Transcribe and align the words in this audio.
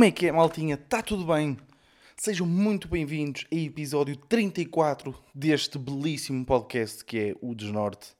Como 0.00 0.08
é 0.08 0.10
que 0.10 0.28
é, 0.28 0.32
maltinha? 0.32 0.76
Está 0.76 1.02
tudo 1.02 1.26
bem? 1.26 1.58
Sejam 2.16 2.46
muito 2.46 2.88
bem-vindos 2.88 3.44
a 3.52 3.54
episódio 3.54 4.16
34 4.16 5.14
deste 5.34 5.78
belíssimo 5.78 6.42
podcast 6.42 7.04
que 7.04 7.18
é 7.18 7.34
o 7.42 7.54
Desnorte. 7.54 8.12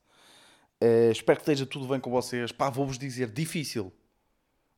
Uh, 0.79 1.11
espero 1.11 1.39
que 1.39 1.43
esteja 1.51 1.65
tudo 1.65 1.89
bem 1.89 1.99
com 1.99 2.11
vocês. 2.11 2.53
Pá, 2.53 2.69
vou-vos 2.69 2.99
dizer, 2.99 3.31
difícil. 3.31 3.91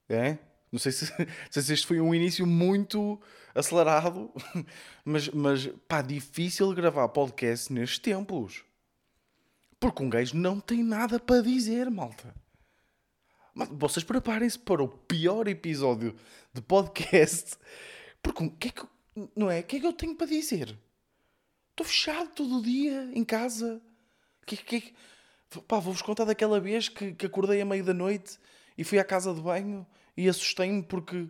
É? 0.09 0.38
Não 0.70 0.79
sei, 0.79 0.93
se, 0.93 1.07
sei 1.51 1.62
se 1.65 1.73
este 1.75 1.88
foi 1.88 2.01
um 2.01 2.15
início 2.15 2.46
muito 2.46 3.20
acelerado, 3.53 4.33
mas, 5.05 5.28
mas 5.30 5.66
pá, 5.89 6.03
difícil 6.03 6.73
gravar 6.73 7.09
podcast 7.09 7.73
nestes 7.73 7.98
tempos. 7.98 8.62
Porque 9.80 10.05
um 10.05 10.09
gajo 10.09 10.37
não 10.37 10.61
tem 10.61 10.84
nada 10.84 11.19
para 11.19 11.42
dizer, 11.42 11.91
malta. 11.91 12.33
Vocês 13.55 14.02
preparem-se 14.02 14.59
para 14.59 14.83
o 14.83 14.88
pior 14.88 15.47
episódio 15.47 16.15
de 16.55 16.62
podcast. 16.62 17.56
Porque 18.23 18.45
o 18.45 18.51
que 18.51 18.69
é 18.69 18.70
que, 18.70 18.83
não 19.37 19.51
é? 19.51 19.61
O 19.61 19.65
que 19.65 19.77
é 19.77 19.80
que 19.80 19.87
eu 19.87 19.92
tenho 19.92 20.16
para 20.16 20.27
dizer? 20.27 20.77
Estou 21.70 21.84
fechado 21.84 22.30
todo 22.30 22.59
o 22.59 22.62
dia 22.62 23.11
em 23.12 23.25
casa. 23.25 23.83
Que, 24.47 24.56
que, 24.56 24.95
pá, 25.69 25.78
vou-vos 25.78 26.02
contar 26.02 26.25
daquela 26.25 26.59
vez 26.59 26.88
que, 26.88 27.12
que 27.12 27.27
acordei 27.27 27.61
à 27.61 27.65
meia 27.65 27.83
da 27.83 27.95
noite 27.95 28.38
e 28.77 28.84
fui 28.84 28.98
à 28.98 29.05
casa 29.05 29.34
de 29.34 29.41
banho 29.41 29.87
e 30.16 30.28
assustei-me 30.28 30.83
porque 30.83 31.28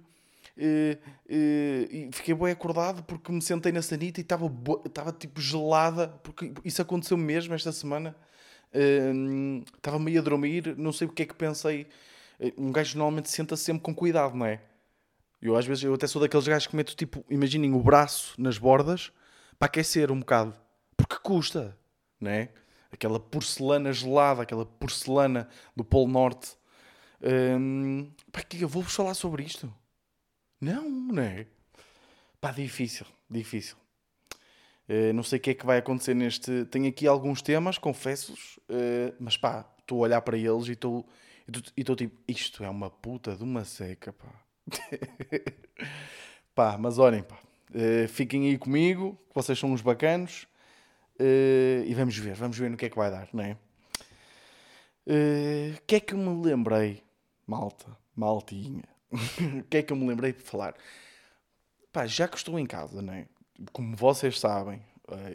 Uh, 0.54 0.98
uh, 1.30 2.12
fiquei 2.12 2.34
bem 2.34 2.50
acordado 2.50 3.02
porque 3.04 3.32
me 3.32 3.40
sentei 3.40 3.72
na 3.72 3.80
sanita 3.80 4.20
e 4.20 4.22
estava 4.22 4.52
estava 4.84 5.10
tipo 5.10 5.40
gelada 5.40 6.08
porque 6.22 6.52
isso 6.62 6.82
aconteceu 6.82 7.16
mesmo 7.16 7.54
esta 7.54 7.72
semana 7.72 8.14
uh, 8.74 9.64
estava 9.74 9.98
meio 9.98 10.20
a 10.20 10.22
dormir 10.22 10.76
não 10.76 10.92
sei 10.92 11.06
o 11.06 11.10
que 11.10 11.22
é 11.22 11.26
que 11.26 11.34
pensei 11.34 11.86
um 12.56 12.72
gajo 12.72 12.96
normalmente 12.98 13.30
senta 13.30 13.56
-se 13.56 13.64
sempre 13.64 13.82
com 13.82 13.94
cuidado, 13.94 14.36
não 14.36 14.46
é? 14.46 14.60
Eu 15.40 15.56
às 15.56 15.66
vezes, 15.66 15.82
eu 15.82 15.92
até 15.94 16.06
sou 16.06 16.22
daqueles 16.22 16.46
gajos 16.46 16.68
que 16.68 16.76
meto 16.76 16.94
tipo, 16.94 17.24
imaginem 17.28 17.74
o 17.74 17.80
braço 17.80 18.34
nas 18.38 18.58
bordas 18.58 19.12
para 19.58 19.66
aquecer 19.66 20.10
um 20.10 20.20
bocado. 20.20 20.54
Porque 20.96 21.16
custa, 21.16 21.76
não 22.20 22.30
é? 22.30 22.50
Aquela 22.92 23.18
porcelana 23.18 23.92
gelada, 23.92 24.42
aquela 24.42 24.64
porcelana 24.64 25.48
do 25.74 25.84
Polo 25.84 26.08
Norte. 26.08 26.56
Hum, 27.20 28.10
para 28.30 28.42
que 28.42 28.62
eu 28.62 28.68
vou-vos 28.68 28.94
falar 28.94 29.14
sobre 29.14 29.42
isto? 29.42 29.72
Não, 30.60 30.88
não 30.88 31.22
é? 31.22 31.46
Pá, 32.40 32.52
difícil, 32.52 33.06
difícil. 33.28 33.76
Uh, 34.88 35.12
não 35.12 35.22
sei 35.22 35.38
o 35.38 35.42
que 35.42 35.50
é 35.50 35.54
que 35.54 35.66
vai 35.66 35.78
acontecer 35.78 36.14
neste. 36.14 36.64
Tenho 36.66 36.88
aqui 36.88 37.06
alguns 37.06 37.42
temas, 37.42 37.78
confesso-vos, 37.78 38.58
uh, 38.68 39.14
mas 39.18 39.36
pá, 39.36 39.66
estou 39.78 39.98
a 39.98 40.02
olhar 40.02 40.20
para 40.22 40.36
eles 40.36 40.68
e 40.68 40.72
estou 40.72 41.08
e 41.76 41.80
estou 41.80 41.96
tipo, 41.96 42.16
isto 42.26 42.62
é 42.62 42.68
uma 42.68 42.90
puta 42.90 43.34
de 43.34 43.42
uma 43.42 43.64
seca, 43.64 44.12
pá. 44.12 44.28
pá, 46.54 46.78
mas 46.78 46.98
olhem, 46.98 47.22
pá. 47.22 47.38
Uh, 47.70 48.06
fiquem 48.08 48.48
aí 48.48 48.58
comigo, 48.58 49.18
que 49.28 49.34
vocês 49.34 49.58
são 49.58 49.72
uns 49.72 49.80
bacanos. 49.80 50.46
Uh, 51.18 51.84
e 51.86 51.94
vamos 51.94 52.16
ver, 52.16 52.34
vamos 52.34 52.56
ver 52.56 52.70
no 52.70 52.76
que 52.76 52.86
é 52.86 52.90
que 52.90 52.96
vai 52.96 53.10
dar, 53.10 53.28
não 53.32 53.44
é? 53.44 53.56
O 55.06 55.10
uh, 55.10 55.82
que 55.86 55.96
é 55.96 56.00
que 56.00 56.14
eu 56.14 56.18
me 56.18 56.44
lembrei, 56.44 57.02
malta, 57.46 57.86
maltinha? 58.14 58.84
O 59.58 59.64
que 59.64 59.76
é 59.76 59.82
que 59.82 59.92
eu 59.92 59.96
me 59.96 60.06
lembrei 60.06 60.32
de 60.32 60.40
falar? 60.40 60.74
Pá, 61.92 62.06
já 62.06 62.26
que 62.26 62.36
estou 62.36 62.58
em 62.58 62.64
casa, 62.64 63.02
não 63.02 63.12
é? 63.12 63.26
Como 63.72 63.94
vocês 63.94 64.40
sabem, 64.40 64.80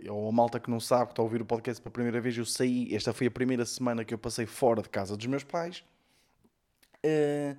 ou 0.10 0.28
a 0.28 0.32
malta 0.32 0.60
que 0.60 0.70
não 0.70 0.80
sabe, 0.80 1.08
que 1.08 1.12
está 1.12 1.22
a 1.22 1.26
ouvir 1.26 1.42
o 1.42 1.46
podcast 1.46 1.82
pela 1.82 1.92
primeira 1.92 2.20
vez, 2.20 2.38
eu 2.38 2.46
saí, 2.46 2.94
esta 2.94 3.14
foi 3.14 3.28
a 3.28 3.32
primeira 3.32 3.66
semana 3.66 4.04
que 4.04 4.14
eu 4.14 4.18
passei 4.18 4.46
fora 4.46 4.82
de 4.82 4.90
casa 4.90 5.16
dos 5.16 5.26
meus 5.28 5.44
pais. 5.44 5.84
O 7.04 7.08
uh, 7.08 7.58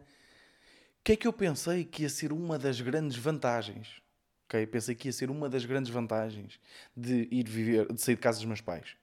que 1.04 1.12
é 1.12 1.16
que 1.16 1.26
eu 1.26 1.32
pensei 1.32 1.84
que 1.84 2.02
ia 2.02 2.08
ser 2.08 2.32
uma 2.32 2.58
das 2.58 2.80
grandes 2.80 3.16
vantagens? 3.16 4.02
Okay? 4.46 4.66
Pensei 4.66 4.94
que 4.94 5.08
ia 5.08 5.12
ser 5.12 5.30
uma 5.30 5.48
das 5.48 5.64
grandes 5.64 5.90
vantagens 5.90 6.60
de 6.96 7.28
ir 7.30 7.48
viver, 7.48 7.92
de 7.92 8.00
sair 8.00 8.16
de 8.16 8.20
casa 8.20 8.38
dos 8.38 8.46
meus 8.46 8.60
pais. 8.60 8.96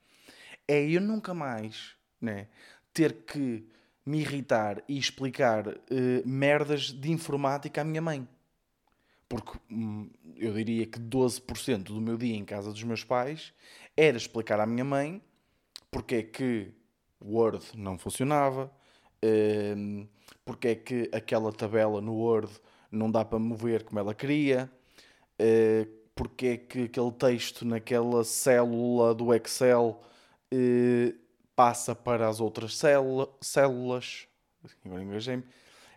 É 0.68 0.82
eu 0.88 1.00
nunca 1.00 1.32
mais 1.32 1.94
né, 2.20 2.48
ter 2.92 3.12
que 3.24 3.66
me 4.04 4.20
irritar 4.20 4.82
e 4.88 4.98
explicar 4.98 5.68
uh, 5.68 5.74
merdas 6.24 6.92
de 6.92 7.10
informática 7.10 7.80
à 7.80 7.84
minha 7.84 8.02
mãe. 8.02 8.28
Porque 9.28 9.58
hum, 9.70 10.08
eu 10.36 10.52
diria 10.54 10.86
que 10.86 11.00
12% 11.00 11.82
do 11.82 12.00
meu 12.00 12.16
dia 12.16 12.36
em 12.36 12.44
casa 12.44 12.70
dos 12.72 12.82
meus 12.84 13.02
pais 13.02 13.52
era 13.96 14.16
explicar 14.16 14.60
à 14.60 14.66
minha 14.66 14.84
mãe 14.84 15.20
porque 15.90 16.16
é 16.16 16.22
que 16.22 16.72
Word 17.24 17.64
não 17.74 17.98
funcionava, 17.98 18.70
uh, 19.24 20.08
porque 20.44 20.68
é 20.68 20.74
que 20.74 21.10
aquela 21.12 21.52
tabela 21.52 22.00
no 22.00 22.14
Word 22.14 22.50
não 22.90 23.10
dá 23.10 23.24
para 23.24 23.38
mover 23.38 23.84
como 23.84 23.98
ela 23.98 24.14
queria, 24.14 24.70
uh, 25.40 25.96
porque 26.14 26.46
é 26.46 26.56
que 26.56 26.84
aquele 26.84 27.12
texto 27.12 27.64
naquela 27.64 28.24
célula 28.24 29.14
do 29.14 29.34
Excel 29.34 30.00
uh, 30.52 31.18
passa 31.54 31.94
para 31.94 32.28
as 32.28 32.40
outras 32.40 32.76
célula, 32.76 33.28
células. 33.40 34.26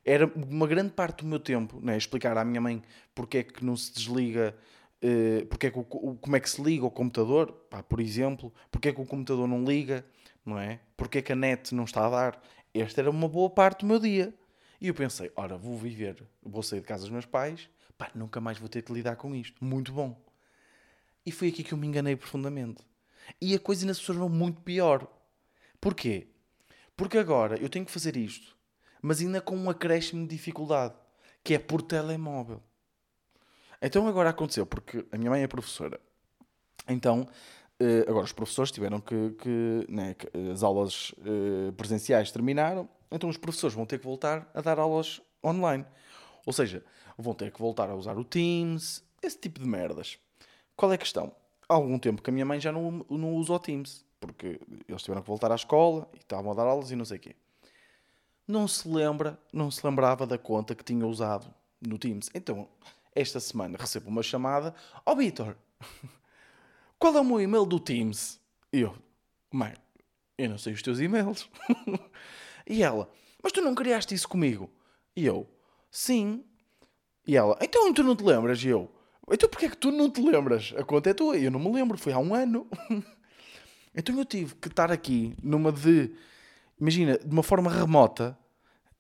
Era 0.06 0.26
uma 0.26 0.68
grande 0.68 0.92
parte 0.92 1.24
do 1.24 1.28
meu 1.28 1.40
tempo 1.40 1.80
né, 1.82 1.98
explicar 1.98 2.38
à 2.38 2.44
minha 2.44 2.62
mãe 2.62 2.82
porque 3.14 3.40
é 3.40 3.44
que 3.44 3.64
não 3.64 3.76
se 3.76 3.94
desliga, 3.94 4.56
uh, 5.04 5.46
porque 5.48 5.68
é 5.68 5.72
que 5.72 5.80
o, 5.80 5.84
como 5.84 6.36
é 6.36 6.40
que 6.40 6.50
se 6.50 6.62
liga 6.62 6.86
o 6.86 6.92
computador, 6.92 7.52
pá, 7.70 7.84
por 7.84 8.00
exemplo, 8.00 8.52
porque 8.72 8.90
é 8.90 8.94
que 8.94 9.02
o 9.02 9.06
computador 9.06 9.48
não 9.48 9.64
liga, 9.64 10.06
não 10.46 10.58
é? 10.58 10.80
Porque 10.98 11.20
é 11.20 11.22
que 11.22 11.32
a 11.32 11.36
net 11.36 11.76
não 11.76 11.84
está 11.84 12.08
a 12.08 12.10
dar. 12.10 12.42
Esta 12.74 13.02
era 13.02 13.10
uma 13.10 13.28
boa 13.28 13.50
parte 13.50 13.82
do 13.82 13.88
meu 13.88 14.00
dia. 14.00 14.34
E 14.82 14.88
eu 14.88 14.94
pensei, 14.94 15.32
ora, 15.36 15.58
vou 15.58 15.78
viver, 15.78 16.26
vou 16.42 16.64
sair 16.64 16.80
de 16.80 16.88
casa 16.88 17.04
dos 17.04 17.12
meus 17.12 17.26
pais, 17.26 17.70
pá, 17.98 18.10
nunca 18.16 18.40
mais 18.40 18.58
vou 18.58 18.70
ter 18.70 18.82
que 18.82 18.94
lidar 18.94 19.18
com 19.18 19.36
isto. 19.36 19.64
Muito 19.64 19.92
bom. 19.92 20.20
E 21.26 21.32
foi 21.32 21.50
aqui 21.50 21.64
que 21.64 21.74
eu 21.74 21.78
me 21.78 21.86
enganei 21.86 22.16
profundamente. 22.16 22.82
E 23.42 23.54
a 23.54 23.60
coisa 23.60 23.84
ainda 23.84 23.94
se 23.94 24.06
tornou 24.06 24.30
muito 24.30 24.62
pior. 24.62 25.08
Porquê? 25.82 26.28
Porque 26.96 27.18
agora 27.18 27.58
eu 27.60 27.70
tenho 27.70 27.86
que 27.86 27.92
fazer 27.92 28.16
isto, 28.18 28.56
mas 29.02 29.22
ainda 29.22 29.42
com 29.42 29.56
um 29.56 29.70
acréscimo 29.70 30.28
de 30.28 30.36
dificuldade, 30.36 30.96
que 31.44 31.54
é 31.54 31.60
por 31.60 31.82
telemóvel. 31.82 32.62
Então 33.82 34.08
agora 34.08 34.30
aconteceu, 34.30 34.66
porque 34.66 35.06
a 35.12 35.18
minha 35.18 35.30
mãe 35.30 35.44
é 35.44 35.48
professora. 35.48 36.00
Então, 36.88 37.28
agora 38.08 38.26
os 38.26 38.34
professores 38.34 38.72
tiveram 38.72 39.00
que, 39.00 39.32
que, 39.42 39.86
né, 39.88 40.14
que 40.14 40.28
as 40.52 40.64
aulas 40.64 41.14
eh, 41.26 41.72
presenciais 41.78 42.32
terminaram 42.32 42.90
então 43.12 43.30
os 43.30 43.38
professores 43.38 43.76
vão 43.76 43.86
ter 43.86 44.00
que 44.00 44.06
voltar 44.06 44.50
a 44.54 44.62
dar 44.62 44.80
aulas 44.80 45.22
online. 45.44 45.86
Ou 46.46 46.54
seja, 46.54 46.84
vão 47.18 47.34
ter 47.34 47.52
que 47.52 47.60
voltar 47.60 47.90
a 47.90 47.96
usar 47.96 48.18
o 48.18 48.24
Teams, 48.24 49.04
esse 49.22 49.38
tipo 49.38 49.60
de 49.60 49.68
merdas. 49.68 50.18
Qual 50.76 50.92
é 50.92 50.96
a 50.96 50.98
questão? 50.98 51.32
Há 51.68 51.74
algum 51.74 52.00
tempo 52.00 52.22
que 52.22 52.30
a 52.30 52.34
minha 52.34 52.46
mãe 52.46 52.60
já 52.60 52.72
não, 52.72 53.06
não 53.10 53.34
usa 53.34 53.54
o 53.54 53.60
Teams, 53.60 54.06
porque 54.20 54.60
eles 54.88 55.02
tiveram 55.02 55.22
que 55.22 55.28
voltar 55.28 55.52
à 55.52 55.56
escola 55.56 56.10
e 56.14 56.18
estavam 56.18 56.52
a 56.52 56.56
dar 56.56 56.66
aulas 56.66 56.92
e 56.92 56.96
não 56.96 57.06
sei 57.06 57.18
o 57.18 57.20
quê. 57.20 57.36
Não 58.48 58.68
se 58.68 58.88
lembra, 58.88 59.40
não 59.54 59.70
se 59.70 59.86
lembrava 59.86 60.26
da 60.26 60.38
conta 60.38 60.74
que 60.74 60.84
tinha 60.84 61.06
usado 61.06 61.54
no 61.82 61.98
Teams. 61.98 62.30
Então, 62.34 62.68
esta 63.14 63.40
semana 63.40 63.78
recebo 63.80 64.10
uma 64.10 64.24
chamada: 64.24 64.74
Ó 65.06 65.12
oh, 65.12 65.16
Vitor, 65.16 65.56
qual 67.00 67.16
é 67.16 67.22
o 67.22 67.26
meu 67.26 67.40
e-mail 67.40 67.66
do 67.66 67.80
Teams? 67.80 68.40
E 68.72 68.82
eu, 68.82 68.94
mãe, 69.52 69.74
eu 70.38 70.50
não 70.50 70.58
sei 70.58 70.74
os 70.74 70.82
teus 70.82 71.00
e-mails. 71.00 71.50
E 72.72 72.84
ela, 72.84 73.10
mas 73.42 73.52
tu 73.52 73.62
não 73.62 73.74
criaste 73.74 74.14
isso 74.14 74.30
comigo? 74.30 74.70
E 75.16 75.26
eu, 75.26 75.50
sim. 75.90 76.44
E 77.26 77.36
ela, 77.36 77.58
então 77.60 77.92
tu 77.92 78.04
não 78.04 78.16
te 78.16 78.24
lembras? 78.24 78.64
E 78.64 78.68
eu, 78.68 78.92
então 79.32 79.50
porquê 79.50 79.66
é 79.66 79.70
que 79.70 79.78
tu 79.78 79.92
não 79.92 80.08
te 80.08 80.22
lembras? 80.22 80.72
A 80.78 80.84
conta 80.84 81.10
é 81.10 81.14
tua. 81.16 81.36
Eu 81.36 81.50
não 81.50 81.60
me 81.60 81.72
lembro, 81.72 81.98
foi 81.98 82.14
há 82.14 82.20
um 82.20 82.36
ano. 82.36 82.68
então 83.96 84.16
eu 84.20 84.24
tive 84.24 84.54
que 84.56 84.68
estar 84.68 84.92
aqui 84.92 85.36
numa 85.42 85.72
de, 85.72 86.12
imagina, 86.80 87.18
de 87.18 87.32
uma 87.32 87.42
forma 87.42 87.72
remota, 87.72 88.38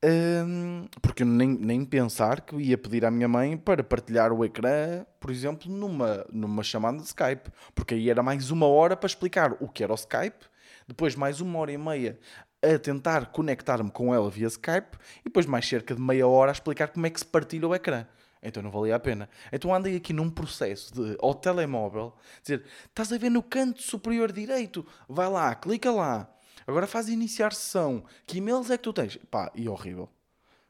hum, 0.03 0.87
porque 1.01 1.23
eu 1.23 1.27
nem, 1.27 1.49
nem 1.49 1.85
pensar 1.85 2.41
que 2.41 2.55
ia 2.55 2.77
pedir 2.77 3.05
à 3.05 3.11
minha 3.11 3.27
mãe 3.27 3.57
para 3.57 3.83
partilhar 3.83 4.31
o 4.31 4.43
ecrã, 4.43 5.05
por 5.19 5.31
exemplo, 5.31 5.71
numa, 5.71 6.25
numa 6.31 6.63
chamada 6.63 6.97
de 6.97 7.05
Skype. 7.05 7.51
Porque 7.73 7.93
aí 7.93 8.09
era 8.09 8.23
mais 8.23 8.51
uma 8.51 8.67
hora 8.67 8.95
para 8.95 9.07
explicar 9.07 9.55
o 9.59 9.67
que 9.67 9.83
era 9.83 9.91
o 9.91 9.95
Skype, 9.95 10.45
depois 10.87 11.15
mais 11.15 11.41
uma 11.41 11.59
hora 11.59 11.71
e 11.71 11.77
meia 11.77 12.19
a 12.61 12.77
tentar 12.77 13.27
conectar-me 13.27 13.89
com 13.89 14.13
ela 14.13 14.29
via 14.29 14.47
Skype 14.47 14.97
e 15.21 15.25
depois 15.25 15.45
mais 15.45 15.67
cerca 15.67 15.95
de 15.95 16.01
meia 16.01 16.27
hora 16.27 16.51
a 16.51 16.53
explicar 16.53 16.89
como 16.89 17.05
é 17.07 17.09
que 17.09 17.19
se 17.19 17.25
partilha 17.25 17.67
o 17.67 17.73
ecrã. 17.73 18.05
Então 18.41 18.63
não 18.63 18.71
valia 18.71 18.95
a 18.95 18.99
pena. 18.99 19.29
Então 19.51 19.73
andei 19.73 19.97
aqui 19.97 20.13
num 20.13 20.29
processo 20.29 20.93
de, 20.93 21.17
ao 21.19 21.33
telemóvel, 21.33 22.13
dizer, 22.41 22.63
estás 22.85 23.11
a 23.11 23.17
ver 23.17 23.29
no 23.29 23.43
canto 23.43 23.81
superior 23.81 24.31
direito, 24.31 24.85
vai 25.07 25.29
lá, 25.29 25.53
clica 25.55 25.91
lá, 25.91 26.29
agora 26.69 26.87
faz 26.87 27.09
iniciar 27.09 27.53
sessão, 27.53 28.03
que 28.25 28.37
e-mails 28.37 28.69
é 28.69 28.77
que 28.77 28.83
tu 28.83 28.93
tens? 28.93 29.17
Pá, 29.29 29.51
e 29.55 29.67
horrível, 29.67 30.09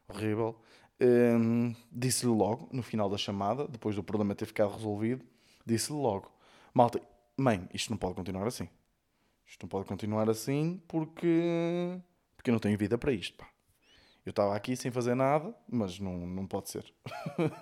horrível. 0.07 0.59
Hum, 1.01 1.73
disse-lhe 1.91 2.31
logo, 2.31 2.67
no 2.71 2.83
final 2.83 3.09
da 3.09 3.17
chamada, 3.17 3.67
depois 3.67 3.95
do 3.95 4.03
problema 4.03 4.35
ter 4.35 4.45
ficado 4.45 4.73
resolvido, 4.73 5.25
disse-lhe 5.65 5.97
logo, 5.97 6.31
malta, 6.73 7.01
mãe, 7.37 7.67
isto 7.73 7.89
não 7.89 7.97
pode 7.97 8.15
continuar 8.15 8.47
assim. 8.47 8.67
Isto 9.45 9.63
não 9.63 9.69
pode 9.69 9.87
continuar 9.87 10.29
assim 10.29 10.81
porque, 10.87 11.99
porque 12.35 12.49
eu 12.49 12.53
não 12.53 12.59
tenho 12.59 12.77
vida 12.77 12.97
para 12.97 13.11
isto. 13.11 13.35
Pá. 13.37 13.49
Eu 14.25 14.31
estava 14.31 14.55
aqui 14.55 14.75
sem 14.75 14.91
fazer 14.91 15.15
nada, 15.15 15.55
mas 15.67 15.99
não, 15.99 16.15
não 16.27 16.45
pode 16.45 16.69
ser. 16.69 16.85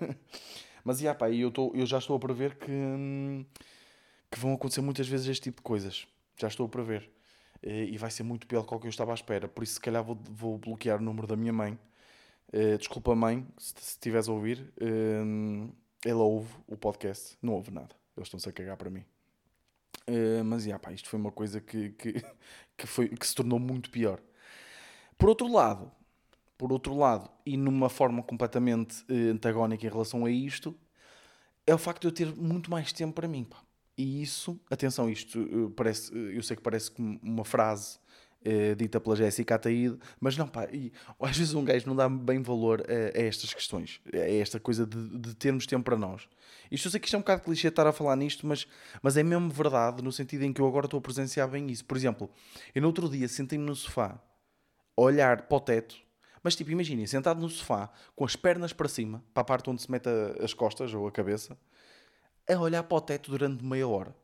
mas 0.84 1.00
yeah, 1.00 1.18
pá, 1.18 1.30
eu, 1.32 1.50
tô, 1.50 1.72
eu 1.74 1.86
já 1.86 1.98
estou 2.00 2.16
a 2.16 2.20
prever 2.20 2.58
que, 2.58 2.72
hum, 2.72 3.46
que 4.30 4.40
vão 4.40 4.54
acontecer 4.54 4.82
muitas 4.82 5.08
vezes 5.08 5.28
este 5.28 5.44
tipo 5.44 5.58
de 5.58 5.64
coisas. 5.64 6.08
Já 6.38 6.48
estou 6.48 6.66
a 6.66 6.70
prever. 6.70 7.17
E 7.64 7.98
vai 7.98 8.12
ser 8.12 8.24
muito 8.24 8.48
pior 8.48 8.64
do 8.64 8.80
que 8.80 8.88
eu 8.88 8.90
estava 8.90 9.12
à 9.12 9.16
espera. 9.16 9.48
Por 9.48 9.64
isso, 9.64 9.74
se 9.74 9.80
calhar, 9.80 10.04
vou, 10.04 10.18
vou 10.30 10.58
bloquear 10.58 11.00
o 11.00 11.04
número 11.04 11.28
da 11.28 11.36
minha 11.36 11.54
mãe. 11.54 11.78
Desculpa, 12.78 13.16
mãe, 13.16 13.46
se 13.58 13.74
estiveres 13.78 14.30
a 14.30 14.32
ouvir. 14.32 14.72
Hum, 14.82 15.70
ela 16.06 16.24
ouve 16.24 16.54
o 16.68 16.78
podcast. 16.78 17.38
Não 17.42 17.54
ouve 17.54 17.72
nada. 17.72 17.96
Eles 18.16 18.28
estão-se 18.28 18.48
a 18.48 18.52
cagar 18.52 18.78
para 18.78 18.90
mim. 18.90 19.04
mas, 20.46 20.66
yeah, 20.66 20.82
pá, 20.82 20.92
isto 20.94 21.10
foi 21.10 21.20
uma 21.20 21.32
coisa 21.32 21.60
que, 21.60 21.90
que, 21.90 22.14
que, 22.78 22.88
foi, 22.88 23.10
que 23.10 23.28
se 23.28 23.36
tornou 23.36 23.60
muito 23.60 23.90
pior. 23.90 24.22
Por 25.18 25.30
outro 25.30 25.52
lado, 25.52 25.92
por 26.58 26.72
outro 26.72 26.96
lado, 26.96 27.30
e 27.46 27.56
numa 27.56 27.90
forma 27.90 28.24
completamente 28.24 29.06
antagónica 29.10 29.86
em 29.86 29.90
relação 29.90 30.26
a 30.26 30.32
isto, 30.32 30.76
é 31.66 31.74
o 31.74 31.78
facto 31.78 32.02
de 32.02 32.08
eu 32.08 32.12
ter 32.12 32.36
muito 32.36 32.72
mais 32.72 32.92
tempo 32.92 33.14
para 33.14 33.28
mim. 33.28 33.44
Pá. 33.44 33.67
E 33.98 34.22
isso, 34.22 34.60
atenção, 34.70 35.10
isto 35.10 35.40
uh, 35.40 35.72
parece, 35.72 36.14
uh, 36.14 36.32
eu 36.32 36.44
sei 36.44 36.56
que 36.56 36.62
parece 36.62 36.92
uma 37.22 37.44
frase 37.44 38.00
dita 38.78 39.02
pela 39.02 39.14
Jéssica 39.14 39.56
Ataíde, 39.56 39.98
mas 40.22 40.38
não, 40.38 40.48
pá, 40.48 40.70
e, 40.72 40.94
às 41.20 41.38
vezes 41.38 41.54
um 41.54 41.66
gajo 41.66 41.86
não 41.86 41.96
dá 41.96 42.08
bem 42.08 42.42
valor 42.42 42.82
a, 42.88 43.20
a 43.20 43.22
estas 43.22 43.54
questões, 43.54 44.00
a 44.14 44.20
esta 44.20 44.58
coisa 44.58 44.86
de, 44.86 45.18
de, 45.18 45.36
termos 45.36 45.66
tempo 45.66 45.84
para 45.84 45.98
nós. 45.98 46.30
Isto 46.72 46.88
eu 46.88 46.92
sei 46.92 47.00
que 47.00 47.08
isto 47.08 47.16
é 47.16 47.18
um 47.18 47.22
bocado 47.24 47.42
clichê 47.42 47.68
estar 47.68 47.86
a 47.86 47.92
falar 47.92 48.16
nisto, 48.16 48.48
mas, 48.48 48.66
mas 49.02 49.18
é 49.18 49.24
mesmo 49.24 49.50
verdade 49.50 50.02
no 50.02 50.14
sentido 50.14 50.44
em 50.44 50.54
que 50.54 50.62
eu 50.62 50.68
agora 50.68 50.86
estou 50.86 51.00
a 51.00 51.02
presenciar 51.02 51.50
bem 51.50 51.70
isso. 51.70 51.84
Por 51.84 51.98
exemplo, 51.98 52.30
eu 52.74 52.82
no 52.82 52.88
outro 52.88 53.10
dia 53.10 53.28
sentei-me 53.28 53.66
no 53.66 53.76
sofá 53.76 54.18
olhar 54.98 55.44
para 55.44 55.58
o 55.58 55.60
teto. 55.60 55.96
Mas 56.44 56.56
tipo, 56.56 56.72
imaginem, 56.72 57.06
sentado 57.06 57.40
no 57.40 57.50
sofá, 57.50 57.90
com 58.16 58.26
as 58.26 58.36
pernas 58.36 58.74
para 58.74 58.88
cima, 58.88 59.24
para 59.34 59.42
a 59.42 59.46
parte 59.46 59.70
onde 59.70 59.82
se 59.82 59.92
mete 59.92 60.10
as 60.42 60.54
costas 60.54 60.94
ou 60.94 61.08
a 61.08 61.12
cabeça, 61.12 61.58
a 62.56 62.60
olhar 62.60 62.84
para 62.84 62.98
o 62.98 63.02
teto 63.02 63.32
durante 63.32 63.64
meia 63.64 63.88
hora. 63.88 64.16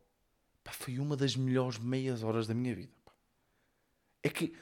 Pá, 0.63 0.71
foi 0.71 0.99
uma 0.99 1.15
das 1.15 1.35
melhores 1.35 1.77
meias 1.77 2.23
horas 2.23 2.47
da 2.47 2.53
minha 2.53 2.73
vida. 2.73 2.93
Pá. 3.05 3.11
É 4.23 4.29
que, 4.29 4.53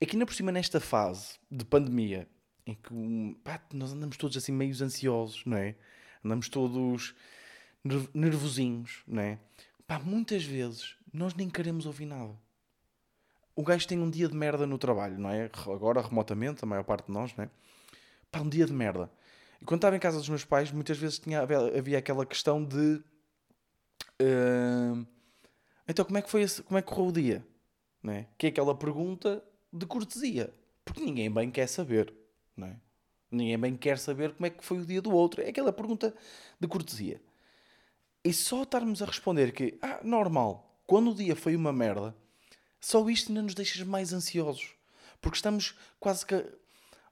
é 0.00 0.06
que 0.06 0.16
ainda 0.16 0.26
por 0.26 0.34
cima 0.34 0.50
nesta 0.52 0.80
fase 0.80 1.38
de 1.50 1.64
pandemia, 1.64 2.28
em 2.66 2.74
que 2.74 3.36
pá, 3.44 3.60
nós 3.72 3.92
andamos 3.92 4.16
todos 4.16 4.36
assim 4.36 4.52
meio 4.52 4.72
ansiosos, 4.82 5.44
não 5.44 5.56
é? 5.56 5.76
Andamos 6.24 6.48
todos 6.48 7.14
nervosinhos, 8.14 9.02
não 9.06 9.22
é? 9.22 9.38
Pá, 9.86 9.98
muitas 9.98 10.44
vezes 10.44 10.96
nós 11.12 11.34
nem 11.34 11.48
queremos 11.50 11.86
ouvir 11.86 12.06
nada 12.06 12.36
o 13.60 13.62
gajo 13.62 13.86
tem 13.86 13.98
um 13.98 14.08
dia 14.08 14.26
de 14.26 14.34
merda 14.34 14.66
no 14.66 14.78
trabalho, 14.78 15.18
não 15.18 15.28
é? 15.28 15.50
Agora, 15.66 16.00
remotamente, 16.00 16.64
a 16.64 16.66
maior 16.66 16.82
parte 16.82 17.06
de 17.06 17.12
nós, 17.12 17.34
não 17.36 17.44
é? 17.44 17.50
Pá, 18.30 18.40
um 18.40 18.48
dia 18.48 18.64
de 18.64 18.72
merda. 18.72 19.10
E 19.60 19.64
quando 19.64 19.78
estava 19.78 19.94
em 19.96 19.98
casa 19.98 20.16
dos 20.16 20.28
meus 20.28 20.44
pais, 20.44 20.72
muitas 20.72 20.96
vezes 20.96 21.18
tinha, 21.18 21.42
havia 21.42 21.98
aquela 21.98 22.24
questão 22.24 22.64
de. 22.64 23.02
Uh, 24.20 25.06
então, 25.88 26.04
como 26.04 26.18
é 26.18 26.22
que 26.22 26.30
foi 26.30 26.42
esse, 26.42 26.62
como 26.62 26.78
é 26.78 26.82
que 26.82 26.88
correu 26.88 27.08
o 27.08 27.12
dia? 27.12 27.46
Não 28.02 28.12
é? 28.12 28.26
Que 28.38 28.46
é 28.46 28.48
aquela 28.50 28.74
pergunta 28.74 29.42
de 29.72 29.86
cortesia. 29.86 30.52
Porque 30.84 31.00
ninguém 31.00 31.30
bem 31.30 31.50
quer 31.50 31.66
saber, 31.66 32.12
é? 32.62 32.76
Ninguém 33.30 33.58
bem 33.58 33.76
quer 33.76 33.98
saber 33.98 34.32
como 34.34 34.46
é 34.46 34.50
que 34.50 34.64
foi 34.64 34.78
o 34.78 34.84
dia 34.84 35.00
do 35.00 35.12
outro. 35.12 35.40
É 35.40 35.48
aquela 35.48 35.72
pergunta 35.72 36.14
de 36.58 36.66
cortesia. 36.66 37.20
E 38.24 38.32
só 38.32 38.64
estarmos 38.64 39.00
a 39.02 39.06
responder 39.06 39.52
que, 39.52 39.78
ah, 39.80 40.00
normal, 40.02 40.80
quando 40.86 41.12
o 41.12 41.14
dia 41.14 41.36
foi 41.36 41.54
uma 41.54 41.72
merda, 41.72 42.14
só 42.80 43.08
isto 43.08 43.28
ainda 43.28 43.42
nos 43.42 43.54
deixa 43.54 43.84
mais 43.84 44.12
ansiosos. 44.12 44.74
Porque 45.20 45.36
estamos 45.36 45.74
quase 45.98 46.26
que. 46.26 46.34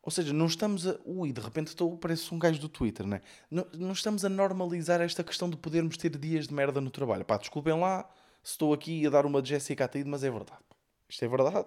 Ou 0.08 0.10
seja, 0.10 0.32
não 0.32 0.46
estamos 0.46 0.86
a. 0.86 0.98
Ui, 1.04 1.30
de 1.30 1.40
repente 1.42 1.66
estou, 1.66 1.94
parece 1.98 2.34
um 2.34 2.38
gajo 2.38 2.58
do 2.58 2.66
Twitter, 2.66 3.06
né? 3.06 3.20
não 3.50 3.66
Não 3.74 3.92
estamos 3.92 4.24
a 4.24 4.28
normalizar 4.30 5.02
esta 5.02 5.22
questão 5.22 5.50
de 5.50 5.56
podermos 5.58 5.98
ter 5.98 6.16
dias 6.16 6.48
de 6.48 6.54
merda 6.54 6.80
no 6.80 6.90
trabalho. 6.90 7.26
Pá, 7.26 7.36
desculpem 7.36 7.78
lá 7.78 8.08
se 8.42 8.52
estou 8.52 8.72
aqui 8.72 9.06
a 9.06 9.10
dar 9.10 9.26
uma 9.26 9.42
de 9.42 9.50
Jessica 9.50 9.84
Ataíde, 9.84 10.08
mas 10.08 10.24
é 10.24 10.30
verdade. 10.30 10.62
Isto 11.10 11.26
é 11.26 11.28
verdade. 11.28 11.66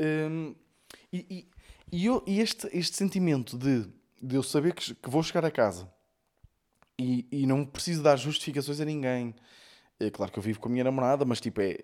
Hum, 0.00 0.56
e, 1.12 1.26
e, 1.30 1.48
e, 1.92 2.06
eu, 2.06 2.24
e 2.26 2.40
este, 2.40 2.68
este 2.76 2.96
sentimento 2.96 3.56
de, 3.56 3.86
de 4.20 4.34
eu 4.34 4.42
saber 4.42 4.74
que, 4.74 4.92
que 4.92 5.08
vou 5.08 5.22
chegar 5.22 5.44
a 5.44 5.50
casa 5.52 5.88
e, 6.98 7.24
e 7.30 7.46
não 7.46 7.64
preciso 7.64 8.02
dar 8.02 8.16
justificações 8.16 8.80
a 8.80 8.84
ninguém. 8.84 9.32
É 10.00 10.10
claro 10.10 10.32
que 10.32 10.40
eu 10.40 10.42
vivo 10.42 10.58
com 10.58 10.68
a 10.68 10.72
minha 10.72 10.82
namorada, 10.82 11.24
mas 11.24 11.40
tipo, 11.40 11.60
é, 11.60 11.78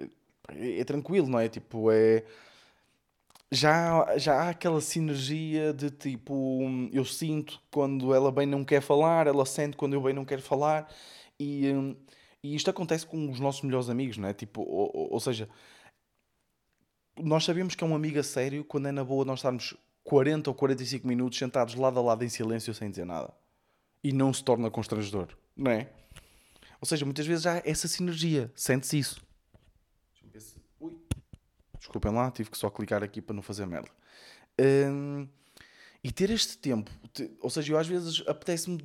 é, 0.48 0.80
é 0.80 0.84
tranquilo, 0.84 1.28
não 1.28 1.38
é? 1.38 1.48
Tipo, 1.48 1.92
é. 1.92 2.24
Já, 3.52 4.16
já 4.16 4.34
há 4.42 4.50
aquela 4.50 4.80
sinergia 4.80 5.72
de 5.72 5.90
tipo, 5.90 6.60
eu 6.92 7.04
sinto 7.04 7.60
quando 7.72 8.14
ela 8.14 8.30
bem 8.30 8.46
não 8.46 8.64
quer 8.64 8.80
falar, 8.80 9.26
ela 9.26 9.44
sente 9.44 9.76
quando 9.76 9.94
eu 9.94 10.02
bem 10.02 10.14
não 10.14 10.24
quero 10.24 10.40
falar, 10.40 10.88
e, 11.38 11.64
e 12.44 12.54
isto 12.54 12.70
acontece 12.70 13.04
com 13.04 13.28
os 13.28 13.40
nossos 13.40 13.62
melhores 13.62 13.88
amigos, 13.88 14.16
não 14.18 14.28
é? 14.28 14.32
Tipo, 14.32 14.62
ou, 14.62 15.12
ou 15.12 15.18
seja, 15.18 15.48
nós 17.18 17.44
sabemos 17.44 17.74
que 17.74 17.82
é 17.82 17.86
um 17.86 17.94
amigo 17.94 18.18
a 18.20 18.22
sério 18.22 18.64
quando 18.64 18.86
é 18.88 18.92
na 18.92 19.02
boa 19.02 19.24
nós 19.24 19.40
estarmos 19.40 19.76
40 20.04 20.50
ou 20.50 20.54
45 20.54 21.06
minutos 21.06 21.38
sentados 21.38 21.74
lado 21.74 21.98
a 21.98 22.02
lado 22.02 22.24
em 22.24 22.28
silêncio 22.28 22.72
sem 22.74 22.90
dizer 22.90 23.04
nada. 23.04 23.32
E 24.02 24.12
não 24.12 24.32
se 24.32 24.42
torna 24.42 24.70
constrangedor, 24.70 25.28
não 25.56 25.70
é? 25.70 25.90
Ou 26.80 26.86
seja, 26.86 27.04
muitas 27.04 27.26
vezes 27.26 27.46
há 27.46 27.60
essa 27.64 27.86
sinergia, 27.86 28.50
sente-se 28.54 28.98
isso. 28.98 29.29
Desculpem 31.90 32.12
lá, 32.12 32.30
tive 32.30 32.48
que 32.48 32.56
só 32.56 32.70
clicar 32.70 33.02
aqui 33.02 33.20
para 33.20 33.34
não 33.34 33.42
fazer 33.42 33.66
merda. 33.66 33.90
Um, 34.60 35.26
e 36.04 36.12
ter 36.12 36.30
este 36.30 36.56
tempo, 36.56 36.88
te, 37.12 37.28
ou 37.40 37.50
seja, 37.50 37.72
eu 37.72 37.78
às 37.78 37.88
vezes 37.88 38.22
apetece-me 38.28 38.78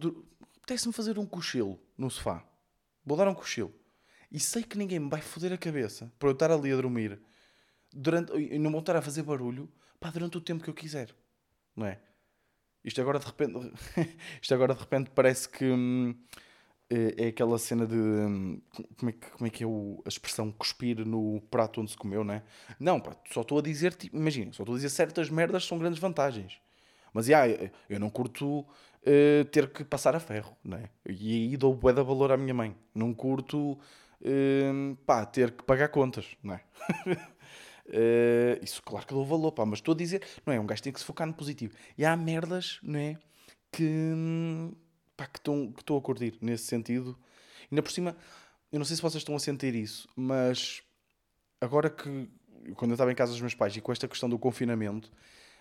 apetece 0.57 0.91
fazer 0.91 1.19
um 1.19 1.25
cochilo 1.25 1.79
no 1.95 2.09
sofá. 2.09 2.43
Vou 3.05 3.15
dar 3.15 3.27
um 3.27 3.35
cochilo. 3.35 3.71
E 4.31 4.39
sei 4.39 4.63
que 4.63 4.75
ninguém 4.75 4.97
me 4.97 5.07
vai 5.07 5.21
foder 5.21 5.53
a 5.53 5.57
cabeça 5.57 6.11
para 6.17 6.29
eu 6.29 6.33
estar 6.33 6.49
ali 6.49 6.71
a 6.71 6.75
dormir 6.75 7.19
durante, 7.93 8.33
e 8.33 8.57
não 8.57 8.71
vou 8.71 8.79
estar 8.79 8.95
a 8.95 9.01
fazer 9.03 9.21
barulho 9.21 9.71
pá, 9.99 10.09
durante 10.09 10.39
o 10.39 10.41
tempo 10.41 10.63
que 10.63 10.69
eu 10.71 10.73
quiser. 10.73 11.15
Não 11.75 11.85
é? 11.85 12.01
Isto 12.83 13.01
agora 13.01 13.19
de 13.19 13.25
repente, 13.27 13.53
isto 14.41 14.51
agora 14.51 14.73
de 14.73 14.79
repente 14.79 15.11
parece 15.11 15.47
que. 15.47 15.63
Hum, 15.63 16.15
é, 16.89 17.25
é 17.25 17.27
aquela 17.27 17.57
cena 17.57 17.85
de. 17.85 17.95
Hum, 17.95 18.61
como 18.97 19.09
é 19.09 19.13
que, 19.13 19.29
como 19.31 19.47
é, 19.47 19.49
que 19.49 19.63
é 19.63 19.67
o, 19.67 20.01
a 20.05 20.09
expressão 20.09 20.51
cuspir 20.51 21.05
no 21.05 21.41
prato 21.49 21.81
onde 21.81 21.91
se 21.91 21.97
comeu, 21.97 22.23
não 22.23 22.33
é? 22.33 22.43
Não, 22.79 22.99
pá, 22.99 23.15
só 23.31 23.41
estou 23.41 23.59
a 23.59 23.61
dizer, 23.61 23.95
imagina, 24.13 24.53
só 24.53 24.63
estou 24.63 24.75
a 24.75 24.77
dizer 24.77 24.89
certas 24.89 25.29
merdas 25.29 25.65
são 25.65 25.77
grandes 25.79 25.99
vantagens. 25.99 26.59
Mas, 27.13 27.27
yeah, 27.27 27.71
eu 27.89 27.99
não 27.99 28.09
curto 28.09 28.59
uh, 28.59 29.45
ter 29.51 29.71
que 29.71 29.83
passar 29.85 30.15
a 30.15 30.19
ferro, 30.19 30.55
não 30.63 30.77
é? 30.77 30.89
E 31.07 31.33
aí 31.33 31.57
dou 31.57 31.73
bué 31.73 31.93
de 31.93 32.03
valor 32.03 32.31
à 32.31 32.37
minha 32.37 32.53
mãe. 32.53 32.75
Não 32.93 33.13
curto, 33.13 33.71
uh, 33.71 34.95
pá, 35.05 35.25
ter 35.25 35.51
que 35.51 35.63
pagar 35.63 35.87
contas, 35.87 36.27
não 36.43 36.55
é? 36.55 36.61
uh, 37.07 38.59
isso, 38.61 38.83
claro 38.83 39.07
que 39.07 39.13
dou 39.13 39.25
valor, 39.25 39.53
pá, 39.53 39.65
mas 39.65 39.79
estou 39.79 39.93
a 39.93 39.97
dizer, 39.97 40.21
não 40.45 40.53
é? 40.53 40.59
Um 40.59 40.65
gajo 40.65 40.83
tem 40.83 40.91
que 40.91 40.99
se 40.99 41.05
focar 41.05 41.25
no 41.25 41.33
positivo. 41.33 41.73
E 41.97 42.05
há 42.05 42.15
merdas, 42.17 42.79
não 42.83 42.99
é? 42.99 43.17
Que 43.71 43.83
hum, 43.83 44.73
pá, 45.15 45.25
que 45.25 45.39
estou 45.39 45.73
que 45.73 45.93
a 45.93 46.01
curtir 46.01 46.37
nesse 46.41 46.65
sentido. 46.65 47.17
Ainda 47.71 47.81
por 47.81 47.91
cima, 47.91 48.15
eu 48.71 48.79
não 48.79 48.85
sei 48.85 48.95
se 48.95 49.01
vocês 49.01 49.21
estão 49.21 49.35
a 49.35 49.39
sentir 49.39 49.75
isso, 49.75 50.07
mas 50.15 50.83
agora 51.59 51.89
que, 51.89 52.29
quando 52.75 52.91
eu 52.91 52.95
estava 52.95 53.11
em 53.11 53.15
casa 53.15 53.31
dos 53.31 53.41
meus 53.41 53.55
pais 53.55 53.75
e 53.75 53.81
com 53.81 53.91
esta 53.91 54.07
questão 54.07 54.29
do 54.29 54.37
confinamento, 54.37 55.11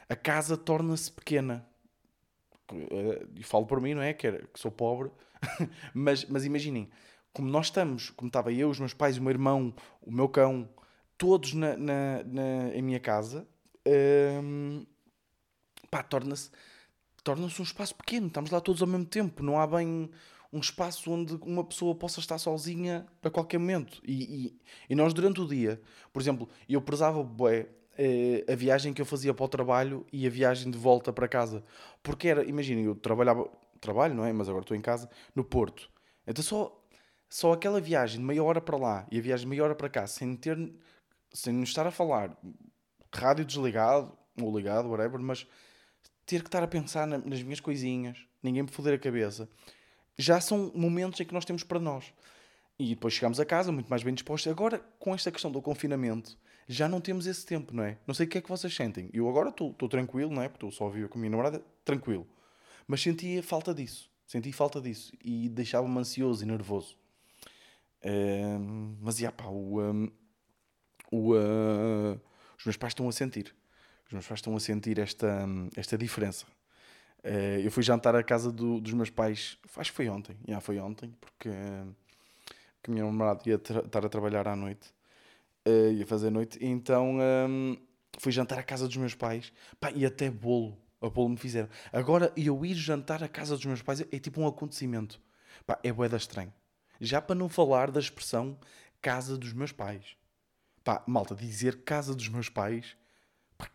a 0.08 0.16
casa 0.16 0.56
torna-se 0.56 1.10
pequena. 1.10 1.66
Eh, 2.72 3.26
e 3.36 3.42
falo 3.42 3.66
por 3.66 3.80
mim, 3.80 3.94
não 3.94 4.02
é? 4.02 4.12
Que, 4.12 4.26
era, 4.26 4.46
que 4.46 4.58
sou 4.58 4.70
pobre, 4.70 5.10
mas, 5.94 6.24
mas 6.24 6.44
imaginem, 6.44 6.90
como 7.32 7.48
nós 7.48 7.66
estamos, 7.66 8.10
como 8.10 8.28
estava 8.28 8.52
eu, 8.52 8.70
os 8.70 8.78
meus 8.78 8.94
pais, 8.94 9.18
o 9.18 9.22
meu 9.22 9.30
irmão, 9.30 9.74
o 10.00 10.10
meu 10.10 10.28
cão, 10.28 10.68
todos 11.18 11.52
na, 11.54 11.76
na, 11.76 12.24
na 12.24 12.74
em 12.74 12.82
minha 12.82 13.00
casa, 13.00 13.46
hum, 14.42 14.86
pá, 15.90 16.02
torna-se 16.02 16.50
torna-se 17.24 17.60
um 17.60 17.64
espaço 17.64 17.94
pequeno, 17.94 18.28
estamos 18.28 18.50
lá 18.50 18.60
todos 18.60 18.82
ao 18.82 18.88
mesmo 18.88 19.06
tempo, 19.06 19.42
não 19.42 19.58
há 19.58 19.66
bem 19.66 20.10
um 20.52 20.60
espaço 20.60 21.10
onde 21.10 21.34
uma 21.42 21.64
pessoa 21.64 21.96
possa 21.96 22.20
estar 22.20 22.38
sozinha 22.38 23.04
a 23.22 23.30
qualquer 23.30 23.58
momento. 23.58 24.00
E, 24.04 24.46
e, 24.46 24.58
e 24.90 24.94
nós, 24.94 25.12
durante 25.12 25.40
o 25.40 25.48
dia, 25.48 25.80
por 26.12 26.22
exemplo, 26.22 26.48
eu 26.68 26.80
prezava 26.80 27.24
bué, 27.24 27.66
eh, 27.98 28.44
a 28.48 28.54
viagem 28.54 28.92
que 28.92 29.02
eu 29.02 29.06
fazia 29.06 29.34
para 29.34 29.44
o 29.44 29.48
trabalho 29.48 30.06
e 30.12 30.24
a 30.26 30.30
viagem 30.30 30.70
de 30.70 30.78
volta 30.78 31.12
para 31.12 31.26
casa. 31.26 31.64
Porque 32.02 32.28
era, 32.28 32.44
imaginem, 32.44 32.84
eu 32.84 32.94
trabalhava, 32.94 33.50
trabalho, 33.80 34.14
não 34.14 34.24
é? 34.24 34.32
Mas 34.32 34.48
agora 34.48 34.62
estou 34.62 34.76
em 34.76 34.80
casa, 34.80 35.10
no 35.34 35.42
Porto. 35.42 35.90
Então 36.24 36.44
só, 36.44 36.84
só 37.28 37.52
aquela 37.52 37.80
viagem 37.80 38.20
de 38.20 38.24
meia 38.24 38.42
hora 38.44 38.60
para 38.60 38.76
lá 38.76 39.06
e 39.10 39.18
a 39.18 39.22
viagem 39.22 39.44
de 39.46 39.50
meia 39.50 39.64
hora 39.64 39.74
para 39.74 39.88
cá, 39.88 40.06
sem 40.06 40.36
ter, 40.36 40.56
sem 41.32 41.52
nos 41.52 41.70
estar 41.70 41.86
a 41.86 41.90
falar, 41.90 42.36
rádio 43.12 43.44
desligado 43.44 44.16
ou 44.40 44.56
ligado, 44.56 44.88
whatever, 44.88 45.20
mas 45.20 45.46
ter 46.26 46.40
que 46.42 46.48
estar 46.48 46.62
a 46.62 46.66
pensar 46.66 47.06
nas 47.06 47.42
minhas 47.42 47.60
coisinhas, 47.60 48.18
ninguém 48.42 48.62
me 48.62 48.68
foder 48.68 48.94
a 48.94 48.98
cabeça, 48.98 49.48
já 50.16 50.40
são 50.40 50.72
momentos 50.74 51.20
em 51.20 51.24
que 51.24 51.34
nós 51.34 51.44
temos 51.44 51.62
para 51.62 51.78
nós. 51.78 52.12
E 52.78 52.90
depois 52.90 53.14
chegamos 53.14 53.38
a 53.38 53.44
casa 53.44 53.70
muito 53.70 53.88
mais 53.88 54.02
bem 54.02 54.14
dispostos. 54.14 54.50
Agora, 54.50 54.78
com 54.98 55.14
esta 55.14 55.30
questão 55.30 55.50
do 55.50 55.62
confinamento, 55.62 56.36
já 56.66 56.88
não 56.88 57.00
temos 57.00 57.26
esse 57.26 57.44
tempo, 57.44 57.74
não 57.74 57.84
é? 57.84 57.98
Não 58.06 58.14
sei 58.14 58.26
o 58.26 58.28
que 58.28 58.38
é 58.38 58.40
que 58.40 58.48
vocês 58.48 58.74
sentem. 58.74 59.10
Eu 59.12 59.28
agora 59.28 59.50
estou 59.50 59.88
tranquilo, 59.88 60.30
não 60.30 60.42
é? 60.42 60.48
Porque 60.48 60.66
estou 60.66 60.72
só 60.72 60.88
a 60.88 61.08
com 61.08 61.18
a 61.18 61.20
minha 61.20 61.30
namorada, 61.30 61.62
tranquilo. 61.84 62.26
Mas 62.86 63.00
sentia 63.00 63.42
falta 63.42 63.72
disso. 63.72 64.10
Senti 64.26 64.50
falta 64.52 64.80
disso. 64.80 65.12
E 65.22 65.48
deixava-me 65.48 65.98
ansioso 65.98 66.42
e 66.42 66.46
nervoso. 66.46 66.96
Uh, 68.02 68.96
mas, 69.00 69.18
já 69.18 69.30
pá, 69.30 69.46
o, 69.46 69.80
um, 69.80 70.10
o, 71.10 71.34
uh, 71.34 72.20
os 72.58 72.64
meus 72.64 72.76
pais 72.76 72.90
estão 72.90 73.08
a 73.08 73.12
sentir. 73.12 73.54
Os 74.06 74.12
meus 74.12 74.26
pais 74.26 74.38
estão 74.38 74.54
a 74.56 74.60
sentir 74.60 74.98
esta, 74.98 75.46
esta 75.76 75.96
diferença. 75.96 76.46
Uh, 77.24 77.60
eu 77.62 77.70
fui 77.70 77.82
jantar 77.82 78.14
à 78.14 78.22
casa 78.22 78.52
do, 78.52 78.80
dos 78.80 78.92
meus 78.92 79.08
pais, 79.08 79.58
acho 79.76 79.90
que 79.90 79.96
foi 79.96 80.08
ontem. 80.08 80.36
Já 80.46 80.60
foi 80.60 80.78
ontem, 80.78 81.10
porque, 81.20 81.48
porque 81.48 82.90
a 82.90 82.92
minha 82.92 83.04
namorada 83.04 83.40
ia 83.46 83.54
estar 83.54 84.04
a 84.04 84.08
trabalhar 84.08 84.46
à 84.46 84.54
noite. 84.54 84.92
Uh, 85.66 85.92
ia 85.92 86.06
fazer 86.06 86.30
noite. 86.30 86.58
Então 86.60 87.18
um, 87.18 87.76
fui 88.18 88.30
jantar 88.30 88.58
à 88.58 88.62
casa 88.62 88.86
dos 88.86 88.96
meus 88.96 89.14
pais. 89.14 89.52
Pá, 89.80 89.90
e 89.90 90.04
até 90.04 90.30
bolo. 90.30 90.78
A 91.00 91.08
bolo 91.08 91.30
me 91.30 91.36
fizeram. 91.36 91.68
Agora, 91.92 92.32
eu 92.36 92.64
ir 92.64 92.74
jantar 92.74 93.22
à 93.22 93.28
casa 93.28 93.56
dos 93.56 93.64
meus 93.64 93.82
pais 93.82 94.00
é, 94.00 94.06
é 94.12 94.18
tipo 94.18 94.40
um 94.40 94.46
acontecimento. 94.46 95.20
Pá, 95.66 95.78
é 95.82 95.92
boeda 95.92 96.16
estranho. 96.16 96.52
Já 97.00 97.20
para 97.20 97.34
não 97.34 97.48
falar 97.48 97.90
da 97.90 98.00
expressão 98.00 98.58
casa 99.00 99.36
dos 99.36 99.52
meus 99.52 99.72
pais. 99.72 100.16
Pá, 100.82 101.02
malta, 101.06 101.34
dizer 101.34 101.82
casa 101.84 102.14
dos 102.14 102.28
meus 102.28 102.48
pais, 102.50 102.96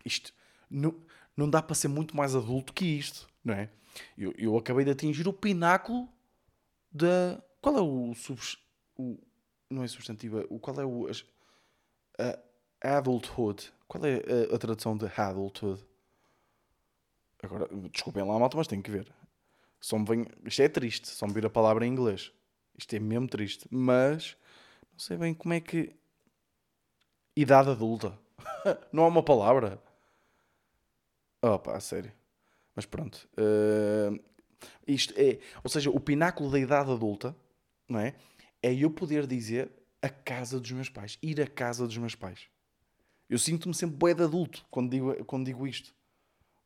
isto 0.04 0.32
não, 0.68 0.94
não 1.36 1.48
dá 1.48 1.62
para 1.62 1.74
ser 1.74 1.88
muito 1.88 2.16
mais 2.16 2.34
adulto 2.34 2.72
que 2.72 2.84
isto, 2.84 3.28
não 3.44 3.54
é? 3.54 3.70
Eu, 4.16 4.32
eu 4.36 4.56
acabei 4.56 4.84
de 4.84 4.90
atingir 4.90 5.26
o 5.26 5.32
pináculo 5.32 6.08
da. 6.90 7.42
Qual 7.60 7.76
é 7.76 7.80
o, 7.80 8.14
sub, 8.14 8.40
o 8.96 9.18
Não 9.68 9.82
é 9.82 9.88
substantivo, 9.88 10.44
o, 10.48 10.58
qual 10.58 10.80
é 10.80 10.84
o. 10.84 11.06
A, 12.18 12.96
adulthood. 12.96 13.72
Qual 13.86 14.04
é 14.04 14.16
a, 14.16 14.54
a 14.54 14.58
tradução 14.58 14.96
de 14.96 15.06
adulthood? 15.16 15.84
Agora, 17.42 17.68
desculpem 17.90 18.22
lá, 18.22 18.38
malta, 18.38 18.56
mas 18.56 18.66
tenho 18.66 18.82
que 18.82 18.90
ver. 18.90 19.12
Só 19.80 19.98
me 19.98 20.04
vem, 20.04 20.26
isto 20.44 20.60
é 20.60 20.68
triste, 20.68 21.08
só 21.08 21.26
me 21.26 21.32
vir 21.32 21.46
a 21.46 21.50
palavra 21.50 21.86
em 21.86 21.90
inglês. 21.90 22.30
Isto 22.76 22.94
é 22.96 22.98
mesmo 22.98 23.26
triste. 23.26 23.66
Mas 23.70 24.36
não 24.92 24.98
sei 24.98 25.16
bem 25.16 25.34
como 25.34 25.54
é 25.54 25.60
que. 25.60 25.94
Idade 27.34 27.70
adulta. 27.70 28.18
não 28.92 29.04
há 29.04 29.08
uma 29.08 29.22
palavra. 29.22 29.82
Oh 31.42 31.58
pá, 31.58 31.78
sério. 31.80 32.12
Mas 32.74 32.86
pronto. 32.86 33.28
Uh, 33.36 34.22
isto 34.86 35.14
é. 35.16 35.38
Ou 35.62 35.70
seja, 35.70 35.90
o 35.90 36.00
pináculo 36.00 36.50
da 36.50 36.58
idade 36.58 36.90
adulta, 36.90 37.36
não 37.88 38.00
é? 38.00 38.14
É 38.62 38.74
eu 38.74 38.90
poder 38.90 39.26
dizer 39.26 39.70
a 40.02 40.08
casa 40.08 40.60
dos 40.60 40.70
meus 40.72 40.88
pais. 40.88 41.18
Ir 41.22 41.40
à 41.40 41.46
casa 41.46 41.86
dos 41.86 41.96
meus 41.96 42.14
pais. 42.14 42.48
Eu 43.28 43.38
sinto-me 43.38 43.74
sempre 43.74 43.96
bué 43.96 44.12
de 44.12 44.22
adulto 44.22 44.66
quando 44.70 44.90
digo, 44.90 45.24
quando 45.24 45.46
digo 45.46 45.66
isto. 45.66 45.94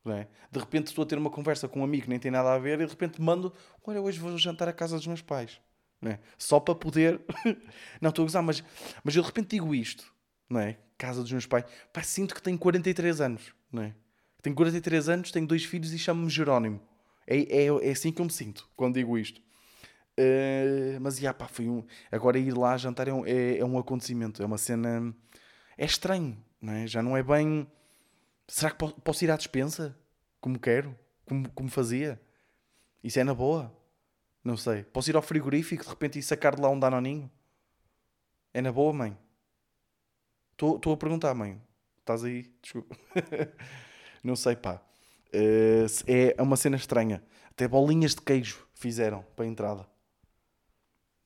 É? 0.07 0.27
De 0.51 0.59
repente 0.59 0.87
estou 0.87 1.01
a 1.03 1.05
ter 1.05 1.17
uma 1.17 1.31
conversa 1.31 1.67
com 1.67 1.79
um 1.79 1.83
amigo 1.83 2.03
que 2.03 2.09
nem 2.09 2.19
tem 2.19 2.29
nada 2.29 2.53
a 2.53 2.59
ver 2.59 2.79
e 2.79 2.85
de 2.85 2.91
repente 2.91 3.19
mando: 3.19 3.51
Olha, 3.83 3.99
hoje 3.99 4.19
vou 4.19 4.37
jantar 4.37 4.67
à 4.67 4.73
casa 4.73 4.97
dos 4.97 5.07
meus 5.07 5.21
pais 5.21 5.59
é? 6.07 6.19
Só 6.37 6.59
para 6.59 6.75
poder. 6.75 7.21
não 8.01 8.09
estou 8.09 8.23
a 8.23 8.25
gozar, 8.25 8.43
mas, 8.43 8.63
mas 9.03 9.15
eu 9.15 9.21
de 9.21 9.27
repente 9.27 9.49
digo 9.49 9.73
isto, 9.73 10.13
não 10.49 10.59
é? 10.59 10.77
Casa 10.97 11.21
dos 11.21 11.31
meus 11.31 11.45
pais. 11.45 11.65
Pá, 11.91 12.01
sinto 12.01 12.33
que 12.33 12.41
tenho 12.41 12.57
43 12.57 13.21
anos, 13.21 13.53
não 13.71 13.83
é? 13.83 13.93
Tenho 14.41 14.55
43 14.55 15.09
anos, 15.09 15.31
tenho 15.31 15.47
dois 15.47 15.65
filhos 15.65 15.91
e 15.93 15.99
chamo-me 15.99 16.29
Jerónimo. 16.29 16.79
É, 17.27 17.37
é, 17.37 17.65
é 17.65 17.91
assim 17.91 18.11
que 18.11 18.21
eu 18.21 18.25
me 18.25 18.31
sinto 18.31 18.69
quando 18.75 18.95
digo 18.95 19.17
isto. 19.17 19.41
Uh, 20.17 20.99
mas, 21.01 21.17
já, 21.17 21.33
pá, 21.33 21.47
foi 21.47 21.67
um. 21.67 21.83
Agora 22.11 22.39
ir 22.39 22.55
lá 22.55 22.77
jantar 22.77 23.07
é 23.07 23.13
um, 23.13 23.25
é, 23.25 23.57
é 23.57 23.65
um 23.65 23.77
acontecimento, 23.77 24.41
é 24.41 24.45
uma 24.45 24.57
cena. 24.57 25.13
É 25.77 25.85
estranho, 25.85 26.37
não 26.61 26.73
é? 26.73 26.87
Já 26.87 27.01
não 27.03 27.17
é 27.17 27.23
bem. 27.23 27.67
Será 28.47 28.71
que 28.71 28.77
posso 28.77 29.23
ir 29.23 29.31
à 29.31 29.35
despensa? 29.35 29.97
Como 30.39 30.59
quero? 30.59 30.97
Como, 31.25 31.49
como 31.49 31.69
fazia? 31.69 32.21
Isso 33.03 33.19
é 33.19 33.23
na 33.23 33.33
boa? 33.33 33.75
Não 34.43 34.55
sei. 34.55 34.83
Posso 34.83 35.09
ir 35.09 35.15
ao 35.15 35.21
frigorífico 35.21 35.83
de 35.83 35.89
repente 35.89 36.19
e 36.19 36.23
sacar 36.23 36.55
de 36.55 36.61
lá 36.61 36.69
um 36.69 36.79
danoninho? 36.79 37.29
É 38.53 38.61
na 38.61 38.71
boa, 38.71 38.93
mãe? 38.93 39.17
Estou 40.55 40.93
a 40.93 40.97
perguntar, 40.97 41.33
mãe. 41.33 41.61
Estás 41.99 42.23
aí? 42.23 42.49
Desculpa. 42.61 42.95
não 44.23 44.35
sei, 44.35 44.55
pá. 44.55 44.81
Uh, 45.33 45.85
é 46.07 46.41
uma 46.41 46.55
cena 46.55 46.77
estranha. 46.77 47.21
Até 47.49 47.67
bolinhas 47.67 48.15
de 48.15 48.21
queijo 48.21 48.65
fizeram 48.73 49.25
para 49.35 49.43
a 49.43 49.47
entrada. 49.47 49.85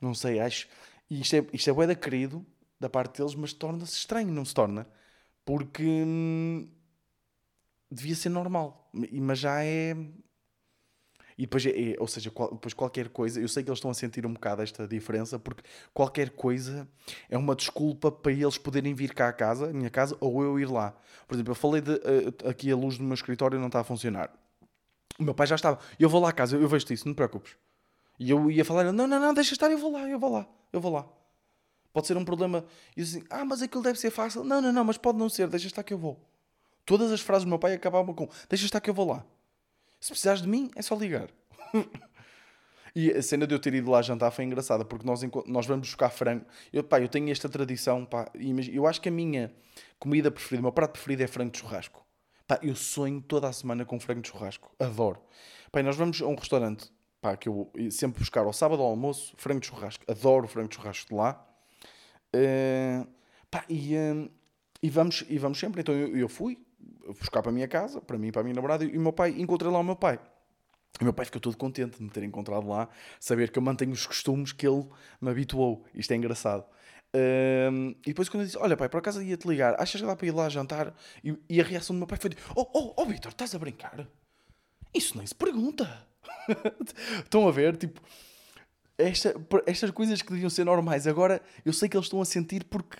Não 0.01 0.15
sei, 0.15 0.39
acho. 0.39 0.67
Isto 1.09 1.35
é, 1.35 1.45
isto 1.53 1.69
é 1.69 1.73
bué 1.73 1.85
da 1.85 1.95
querido 1.95 2.45
da 2.79 2.89
parte 2.89 3.17
deles, 3.17 3.35
mas 3.35 3.53
torna-se 3.53 3.97
estranho, 3.97 4.31
não 4.31 4.45
se 4.45 4.53
torna? 4.53 4.87
Porque 5.43 5.83
hum, 5.83 6.67
devia 7.91 8.15
ser 8.15 8.29
normal. 8.29 8.89
Mas 8.93 9.39
já 9.39 9.63
é 9.63 9.95
e 11.39 11.43
depois, 11.43 11.65
é, 11.65 11.69
é, 11.69 11.95
ou 11.97 12.05
seja, 12.05 12.29
qual, 12.29 12.51
depois 12.51 12.73
qualquer 12.73 13.07
coisa, 13.07 13.39
eu 13.39 13.47
sei 13.47 13.63
que 13.63 13.69
eles 13.69 13.77
estão 13.77 13.89
a 13.89 13.93
sentir 13.93 14.25
um 14.25 14.33
bocado 14.33 14.61
esta 14.61 14.85
diferença, 14.85 15.39
porque 15.39 15.63
qualquer 15.93 16.31
coisa 16.31 16.85
é 17.29 17.37
uma 17.37 17.55
desculpa 17.55 18.11
para 18.11 18.33
eles 18.33 18.57
poderem 18.57 18.93
vir 18.93 19.13
cá 19.13 19.29
à 19.29 19.31
casa, 19.31 19.69
à 19.69 19.73
minha 19.73 19.89
casa, 19.89 20.17
ou 20.19 20.43
eu 20.43 20.59
ir 20.59 20.69
lá. 20.69 20.93
Por 21.25 21.35
exemplo, 21.35 21.51
eu 21.51 21.55
falei 21.55 21.81
de 21.81 21.91
uh, 21.91 22.49
aqui 22.49 22.69
a 22.69 22.75
luz 22.75 22.97
do 22.97 23.05
meu 23.05 23.13
escritório 23.13 23.57
não 23.57 23.67
está 23.67 23.79
a 23.79 23.85
funcionar. 23.85 24.29
O 25.17 25.23
meu 25.23 25.33
pai 25.33 25.47
já 25.47 25.55
estava, 25.55 25.79
eu 25.97 26.09
vou 26.09 26.19
lá 26.19 26.27
à 26.27 26.33
casa, 26.33 26.57
eu 26.57 26.67
vejo 26.67 26.91
isso, 26.91 27.07
não 27.07 27.13
te 27.13 27.15
preocupes. 27.15 27.55
E 28.19 28.29
eu 28.29 28.51
ia 28.51 28.65
falar, 28.65 28.91
não, 28.91 29.07
não, 29.07 29.17
não, 29.17 29.33
deixa 29.33 29.53
estar, 29.53 29.71
eu 29.71 29.77
vou 29.77 29.93
lá, 29.93 30.09
eu 30.09 30.19
vou 30.19 30.33
lá, 30.33 30.45
eu 30.73 30.81
vou 30.81 30.91
lá. 30.91 31.07
Pode 31.93 32.05
ser 32.05 32.17
um 32.17 32.25
problema. 32.25 32.65
E 32.97 33.01
assim, 33.01 33.23
ah, 33.29 33.45
mas 33.45 33.61
aquilo 33.61 33.81
deve 33.81 33.97
ser 33.97 34.11
fácil. 34.11 34.43
Não, 34.43 34.59
não, 34.59 34.73
não, 34.73 34.83
mas 34.83 34.97
pode 34.97 35.17
não 35.17 35.29
ser, 35.29 35.47
deixa 35.47 35.67
estar 35.67 35.83
que 35.83 35.93
eu 35.93 35.97
vou. 35.97 36.19
Todas 36.85 37.13
as 37.13 37.21
frases 37.21 37.45
do 37.45 37.49
meu 37.49 37.57
pai 37.59 37.73
acabavam 37.73 38.13
com, 38.13 38.27
deixa 38.49 38.65
estar 38.65 38.81
que 38.81 38.89
eu 38.89 38.93
vou 38.93 39.07
lá. 39.07 39.25
Se 39.99 40.11
precisares 40.11 40.41
de 40.41 40.47
mim, 40.47 40.71
é 40.75 40.81
só 40.81 40.95
ligar. 40.95 41.29
e 42.95 43.11
a 43.11 43.21
cena 43.21 43.45
de 43.45 43.53
eu 43.53 43.59
ter 43.59 43.73
ido 43.73 43.91
lá 43.91 44.01
jantar 44.01 44.31
foi 44.31 44.45
engraçada, 44.45 44.85
porque 44.85 45.05
nós, 45.05 45.21
nós 45.45 45.65
vamos 45.65 45.87
buscar 45.87 46.09
frango. 46.09 46.45
Eu, 46.71 46.83
pá, 46.83 47.01
eu 47.01 47.09
tenho 47.09 47.29
esta 47.29 47.49
tradição, 47.49 48.05
pá, 48.05 48.31
eu 48.71 48.87
acho 48.87 49.01
que 49.01 49.09
a 49.09 49.11
minha 49.11 49.53
comida 49.99 50.31
preferida, 50.31 50.61
o 50.61 50.63
meu 50.63 50.71
prato 50.71 50.93
preferido 50.93 51.23
é 51.23 51.27
frango 51.27 51.51
de 51.51 51.59
churrasco. 51.59 52.05
Pá, 52.47 52.59
eu 52.63 52.75
sonho 52.75 53.21
toda 53.21 53.47
a 53.47 53.53
semana 53.53 53.85
com 53.85 53.99
frango 53.99 54.21
de 54.21 54.29
churrasco. 54.29 54.73
Adoro. 54.79 55.21
Pá, 55.71 55.83
nós 55.83 55.95
vamos 55.95 56.21
a 56.21 56.25
um 56.25 56.35
restaurante, 56.35 56.91
pá, 57.21 57.35
que 57.35 57.49
eu 57.49 57.71
sempre 57.91 58.19
buscar 58.19 58.45
ao 58.45 58.53
sábado 58.53 58.81
ao 58.81 58.89
almoço, 58.89 59.33
frango 59.37 59.59
de 59.59 59.67
churrasco. 59.67 60.03
Adoro 60.09 60.47
frango 60.47 60.69
de 60.69 60.75
churrasco 60.75 61.09
de 61.09 61.15
lá. 61.15 61.45
Uh, 62.33 63.07
pá, 63.51 63.65
e, 63.67 63.95
uh, 63.95 64.31
e, 64.81 64.89
vamos, 64.89 65.25
e 65.27 65.37
vamos 65.37 65.59
sempre. 65.59 65.81
Então 65.81 65.93
eu, 65.93 66.15
eu 66.15 66.29
fui, 66.29 66.57
buscar 67.13 67.41
para 67.41 67.51
a 67.51 67.53
minha 67.53 67.67
casa, 67.67 68.01
para 68.01 68.17
mim 68.17 68.31
para 68.31 68.41
a 68.41 68.43
minha 68.43 68.55
namorada, 68.55 68.83
e 68.85 68.97
o 68.97 69.01
meu 69.01 69.13
pai, 69.13 69.31
encontrei 69.37 69.71
lá 69.71 69.79
o 69.79 69.83
meu 69.83 69.95
pai. 69.95 70.19
O 70.99 71.03
meu 71.03 71.13
pai 71.13 71.25
ficou 71.25 71.39
todo 71.39 71.55
contente 71.55 71.97
de 71.97 72.03
me 72.03 72.09
ter 72.09 72.23
encontrado 72.23 72.67
lá, 72.67 72.89
saber 73.19 73.51
que 73.51 73.57
eu 73.57 73.63
mantenho 73.63 73.91
os 73.91 74.05
costumes 74.05 74.51
que 74.51 74.67
ele 74.67 74.85
me 75.21 75.29
habituou. 75.29 75.85
Isto 75.93 76.11
é 76.11 76.15
engraçado. 76.15 76.65
Um, 77.15 77.95
e 78.05 78.07
depois 78.07 78.29
quando 78.29 78.41
eu 78.41 78.45
disse, 78.45 78.57
olha 78.57 78.77
pai, 78.77 78.87
por 78.87 78.97
acaso 78.97 79.21
ia-te 79.21 79.47
ligar, 79.47 79.75
achas 79.81 79.99
que 79.99 80.05
dá 80.05 80.15
para 80.15 80.27
ir 80.27 80.31
lá 80.31 80.47
jantar? 80.49 80.93
E, 81.23 81.35
e, 81.49 81.59
a 81.59 81.63
reação 81.63 81.95
do 81.95 81.99
meu 81.99 82.07
pai 82.07 82.19
foi, 82.19 82.31
oh, 82.55 82.67
oh, 82.73 82.93
oh 82.97 83.05
Vitor, 83.05 83.31
estás 83.31 83.55
a 83.55 83.59
brincar? 83.59 84.07
Isso 84.93 85.17
nem 85.17 85.25
se 85.25 85.33
pergunta. 85.33 86.07
estão 87.23 87.47
a 87.47 87.51
ver, 87.51 87.77
tipo, 87.77 88.01
esta, 88.97 89.33
estas 89.65 89.89
coisas 89.91 90.21
que 90.21 90.31
deviam 90.31 90.49
ser 90.49 90.65
normais, 90.65 91.07
agora 91.07 91.41
eu 91.65 91.73
sei 91.73 91.87
que 91.87 91.95
eles 91.95 92.05
estão 92.05 92.21
a 92.21 92.25
sentir 92.25 92.65
porque, 92.65 92.97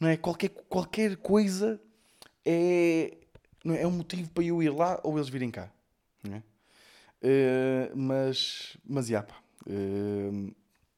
não 0.00 0.08
é, 0.08 0.16
qualquer, 0.16 0.50
qualquer 0.68 1.16
coisa 1.16 1.80
é, 2.44 3.17
não 3.64 3.74
é, 3.74 3.82
é 3.82 3.86
um 3.86 3.90
motivo 3.90 4.30
para 4.30 4.44
eu 4.44 4.62
ir 4.62 4.70
lá 4.70 5.00
ou 5.02 5.16
eles 5.16 5.28
virem 5.28 5.50
cá. 5.50 5.70
Não 6.22 6.36
é? 6.36 6.42
Uh, 7.20 7.96
mas, 7.96 8.76
mas, 8.86 9.08
já, 9.08 9.22
pá, 9.22 9.34
uh, 9.66 10.54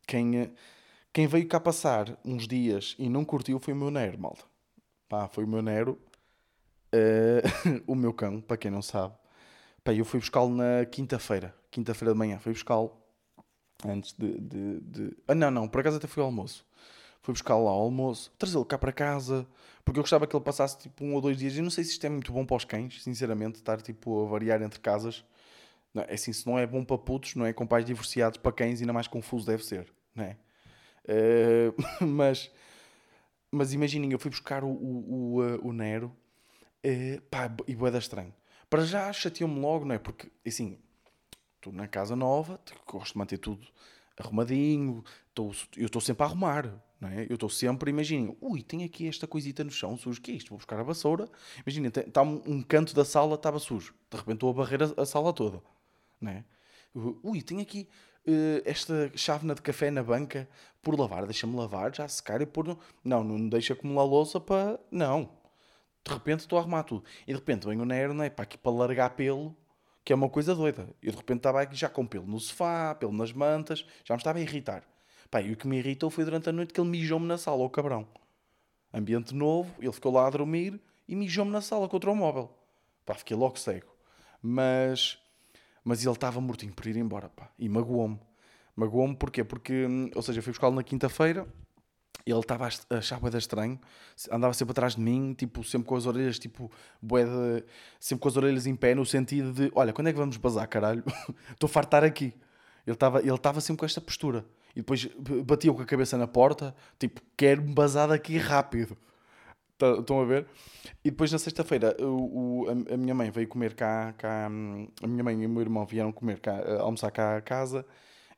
quem, 0.07 0.53
quem 1.13 1.27
veio 1.27 1.49
cá 1.49 1.59
passar 1.59 2.19
uns 2.25 2.47
dias 2.47 2.95
e 2.99 3.09
não 3.09 3.25
curtiu 3.25 3.59
foi 3.59 3.73
o 3.73 3.77
meu 3.77 3.91
Nero, 3.91 4.19
malta. 4.19 4.45
Pá, 5.09 5.29
foi 5.29 5.45
o 5.45 5.49
meu 5.49 5.63
Nero, 5.63 5.99
uh, 6.95 7.83
o 7.87 7.95
meu 7.95 8.13
cão, 8.13 8.41
para 8.41 8.57
quem 8.57 8.71
não 8.71 8.83
sabe. 8.83 9.15
Pá, 9.83 9.95
eu 9.95 10.05
fui 10.05 10.21
buscá-lo 10.21 10.55
na 10.55 10.85
quinta-feira, 10.85 11.55
quinta-feira 11.71 12.13
de 12.13 12.19
manhã, 12.19 12.39
fui 12.39 12.53
buscá-lo 12.53 12.93
antes 13.87 14.13
de, 14.13 14.39
de, 14.39 14.81
de, 14.81 15.17
Ah, 15.27 15.35
não, 15.35 15.51
não, 15.51 15.69
por 15.69 15.81
acaso 15.81 15.97
até 15.97 16.07
fui 16.07 16.21
ao 16.21 16.27
almoço. 16.27 16.67
Fui 17.23 17.33
buscá-lo 17.33 17.65
lá 17.65 17.71
ao 17.71 17.83
almoço, 17.83 18.33
trazê-lo 18.39 18.65
cá 18.65 18.79
para 18.79 18.93
casa, 18.93 19.47
porque 19.85 19.99
eu 19.99 20.03
gostava 20.03 20.27
que 20.27 20.35
ele 20.35 20.45
passasse 20.45 20.79
tipo 20.79 21.05
um 21.05 21.15
ou 21.15 21.21
dois 21.21 21.37
dias. 21.37 21.55
E 21.57 21.61
não 21.61 21.71
sei 21.71 21.85
se 21.85 21.91
isto 21.91 22.07
é 22.07 22.09
muito 22.09 22.33
bom 22.33 22.47
para 22.47 22.57
os 22.57 22.65
cães, 22.65 23.03
sinceramente, 23.03 23.57
estar 23.57 23.81
tipo 23.83 24.25
a 24.25 24.29
variar 24.29 24.63
entre 24.63 24.81
casas. 24.81 25.25
Não, 25.93 26.03
é 26.03 26.15
assim, 26.15 26.33
se 26.33 26.47
não 26.47 26.59
é 26.59 26.67
bom 26.67 26.85
para 26.85 26.97
putos, 26.99 27.35
não 27.35 27.45
é? 27.45 27.53
Com 27.53 27.67
pais 27.67 27.85
divorciados 27.85 28.39
para 28.39 28.53
cães, 28.53 28.81
ainda 28.81 28.93
mais 28.93 29.07
confuso 29.07 29.47
deve 29.47 29.65
ser, 29.65 29.93
não 30.15 30.25
é? 30.25 30.37
Uh, 31.05 31.75
mas, 32.07 32.51
mas 33.51 33.73
imaginem, 33.73 34.13
eu 34.13 34.19
fui 34.19 34.31
buscar 34.31 34.65
o, 34.65 34.69
o, 34.69 35.35
o, 35.35 35.45
eh, 35.45 35.59
o 35.63 35.73
Nero 35.73 36.15
uh, 36.87 37.21
pá, 37.23 37.51
e 37.67 37.75
boeda 37.75 37.99
estranho. 37.99 38.33
Para 38.69 38.85
já 38.85 39.13
chateou-me 39.13 39.59
logo, 39.61 39.85
não 39.85 39.95
é? 39.95 39.99
Porque, 39.99 40.31
assim, 40.47 40.79
estou 41.57 41.73
na 41.73 41.89
casa 41.89 42.15
nova, 42.15 42.61
gosto 42.87 43.13
de 43.13 43.19
manter 43.19 43.39
tudo 43.39 43.67
arrumadinho, 44.17 45.03
tô, 45.35 45.51
eu 45.77 45.87
estou 45.87 46.01
sempre 46.01 46.23
a 46.23 46.27
arrumar, 46.27 46.73
é? 47.09 47.27
Eu 47.29 47.35
estou 47.35 47.49
sempre, 47.49 47.91
imaginem, 47.91 48.37
ui, 48.41 48.63
tem 48.63 48.85
aqui 48.85 49.09
esta 49.09 49.27
coisita 49.27 49.65
no 49.65 49.71
chão 49.71 49.97
sujo, 49.97 50.21
que 50.21 50.33
é 50.33 50.35
isto? 50.35 50.51
Vou 50.51 50.59
buscar 50.59 50.79
a 50.79 50.83
vassoura. 50.83 51.29
Imaginem, 51.67 51.91
está 51.95 52.23
um, 52.23 52.43
um, 52.47 52.63
canto 52.63 52.95
da 52.95 53.05
sala 53.05 53.37
estava 53.37 53.59
sujo. 53.59 53.95
De 54.11 54.17
repente 54.17 54.35
estou 54.35 54.51
a 54.51 54.53
barrer 54.53 54.83
a, 54.83 55.03
a 55.03 55.07
sala 55.07 55.33
toda, 55.33 55.63
não 56.21 56.33
é? 56.33 56.45
Ui, 57.23 57.41
tem 57.41 57.61
aqui 57.61 57.89
uh, 58.27 58.63
esta 58.65 59.11
chávena 59.15 59.55
de 59.55 59.63
café 59.63 59.91
na 59.91 60.03
banca 60.03 60.49
por 60.83 60.99
lavar, 60.99 61.25
deixa-me 61.25 61.57
lavar, 61.57 61.95
já 61.95 62.07
secar 62.09 62.41
e 62.43 62.47
pôr. 62.47 62.67
No... 62.67 62.79
Não, 63.05 63.25
não 63.25 63.49
deixa 63.49 63.73
acumular 63.73 64.05
louça 64.05 64.41
para. 64.41 64.79
Não. 64.91 65.31
De 66.07 66.13
repente 66.13 66.41
estou 66.41 66.59
a 66.59 66.63
arrumar 66.63 66.83
tudo. 66.83 67.05
E 67.27 67.33
de 67.33 67.39
repente 67.39 67.67
venho 67.67 67.85
na 67.85 67.95
é? 67.97 68.31
Para 68.31 68.43
aqui 68.43 68.59
para 68.59 68.73
largar 68.73 69.11
pelo, 69.11 69.57
que 70.05 70.13
é 70.13 70.17
uma 70.17 70.29
coisa 70.29 70.55
doida. 70.55 70.89
Eu 71.03 71.13
de 71.13 71.17
repente 71.17 71.39
estava 71.39 71.63
aqui 71.63 71.77
já 71.77 71.89
com 71.89 72.07
pelo 72.07 72.27
no 72.27 72.41
sofá, 72.41 72.95
pelo 72.95 73.13
nas 73.13 73.33
mantas, 73.33 73.87
já 74.05 74.15
me 74.15 74.19
estava 74.19 74.39
a 74.39 74.43
irritar. 74.43 74.85
Pá, 75.31 75.41
e 75.41 75.53
o 75.53 75.57
que 75.57 75.67
me 75.69 75.79
irritou 75.79 76.11
foi 76.11 76.25
durante 76.25 76.49
a 76.49 76.53
noite 76.53 76.73
que 76.73 76.81
ele 76.81 76.89
mijou-me 76.89 77.27
na 77.27 77.39
sala, 77.39 77.63
o 77.63 77.71
cabrão. 77.71 78.07
Ambiente 78.93 79.35
novo, 79.35 79.73
ele 79.81 79.93
ficou 79.93 80.13
lá 80.13 80.27
a 80.27 80.31
dormir 80.31 80.81
e 81.07 81.15
mijou-me 81.15 81.53
na 81.53 81.61
sala 81.61 81.89
contra 81.89 82.11
o 82.11 82.17
móvel. 82.17 82.51
Pá, 83.07 83.15
fiquei 83.15 83.37
logo 83.37 83.59
cego. 83.59 83.87
Mas, 84.43 85.19
mas 85.85 86.05
ele 86.05 86.13
estava 86.13 86.41
mortinho 86.41 86.73
por 86.73 86.87
ir 86.87 86.97
embora, 86.97 87.29
pá. 87.29 87.51
E 87.59 87.69
magoou-me. 87.69 88.19
Magoou-me 88.75 89.15
porquê? 89.15 89.45
Porque, 89.45 89.87
hum, 89.87 90.11
ou 90.15 90.23
seja, 90.23 90.41
eu 90.41 90.43
fui 90.43 90.53
buscá-lo 90.53 90.75
na 90.75 90.83
quinta-feira, 90.83 91.47
ele 92.27 92.39
estava 92.39 92.67
a 92.67 92.97
achar 92.97 93.19
bué 93.21 93.31
estranho, 93.37 93.79
andava 94.31 94.53
sempre 94.55 94.73
atrás 94.73 94.95
de 94.95 95.01
mim, 95.01 95.35
tipo, 95.35 95.63
sempre 95.65 95.89
com 95.89 95.97
as 95.97 96.07
orelhas, 96.07 96.39
tipo, 96.39 96.71
de... 97.03 97.65
sempre 97.99 98.23
com 98.23 98.29
as 98.29 98.37
orelhas 98.37 98.67
em 98.67 98.75
pé, 98.75 98.95
no 98.95 99.07
sentido 99.07 99.53
de, 99.53 99.71
olha, 99.75 99.93
quando 99.93 100.09
é 100.09 100.13
que 100.13 100.19
vamos 100.19 100.37
bazar, 100.37 100.69
caralho? 100.69 101.05
Estou 101.53 101.67
a 101.67 101.71
fartar 101.71 102.05
aqui. 102.05 102.35
Ele 102.87 102.95
estava 102.95 103.21
ele 103.21 103.61
sempre 103.61 103.81
com 103.81 103.87
esta 103.87 104.01
postura. 104.01 104.45
E 104.75 104.81
depois 104.81 105.09
batia 105.45 105.73
com 105.73 105.83
a 105.83 105.87
cabeça 105.87 106.17
na 106.17 106.27
porta, 106.27 106.75
tipo, 106.99 107.21
quero-me 107.37 107.75
bazar 107.75 108.09
daqui 108.09 108.37
rápido. 108.37 108.97
Tá, 109.77 109.97
estão 109.99 110.21
a 110.21 110.25
ver? 110.25 110.47
E 111.05 111.11
depois 111.11 111.33
na 111.33 111.39
sexta-feira 111.39 111.97
a, 111.99 112.95
a, 112.95 112.97
minha 112.97 113.15
mãe 113.15 113.31
veio 113.31 113.49
comer 113.49 113.75
cá, 113.75 114.13
cá, 114.13 114.47
a 114.47 115.07
minha 115.07 115.25
mãe 115.25 115.43
e 115.43 115.47
o 115.47 115.49
meu 115.49 115.63
irmão 115.63 115.87
vieram 115.87 116.13
comer 116.13 116.39
cá, 116.39 116.61
almoçar 116.81 117.11
cá 117.11 117.37
a 117.37 117.41
casa. 117.41 117.85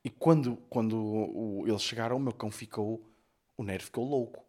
E 0.04 0.10
quando, 0.10 0.56
quando 0.70 0.96
o, 0.96 1.64
eles 1.66 1.82
chegaram, 1.82 2.16
o 2.16 2.20
meu 2.20 2.32
cão 2.32 2.50
ficou, 2.50 3.02
o 3.56 3.64
Nero 3.64 3.82
ficou 3.82 4.08
louco. 4.08 4.44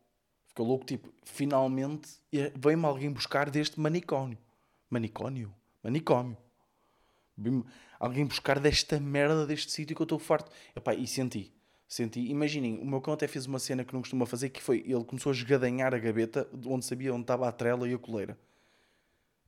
Ficou 0.48 0.68
louco, 0.68 0.86
tipo, 0.86 1.12
finalmente 1.24 2.10
veio-me 2.56 2.86
alguém 2.86 3.12
buscar 3.12 3.50
deste 3.50 3.80
manicômio. 3.80 4.38
Manicômio? 4.90 5.54
Manicômio. 5.84 6.38
Alguém 8.00 8.26
buscar 8.26 8.60
desta 8.60 9.00
merda, 9.00 9.48
deste 9.48 9.72
sítio 9.72 9.96
que 9.96 10.02
eu 10.02 10.06
estou 10.06 10.20
farto. 10.20 10.52
Epá, 10.76 10.94
e 10.94 11.08
senti 11.08 11.52
Senti, 11.88 12.20
imaginem, 12.20 12.80
o 12.80 12.86
meu 12.86 13.00
cão 13.02 13.14
até 13.14 13.28
fez 13.28 13.46
uma 13.46 13.60
cena 13.60 13.84
que 13.84 13.94
não 13.94 14.02
costuma 14.02 14.26
fazer, 14.26 14.50
que 14.50 14.62
foi, 14.62 14.80
ele 14.80 15.04
começou 15.04 15.32
a 15.32 15.36
esgadanhar 15.36 15.94
a 15.94 16.00
gaveta, 16.00 16.50
onde 16.66 16.86
sabia 16.86 17.14
onde 17.14 17.24
estava 17.24 17.48
a 17.48 17.52
trela 17.52 17.88
e 17.88 17.94
a 17.94 17.98
coleira. 17.98 18.38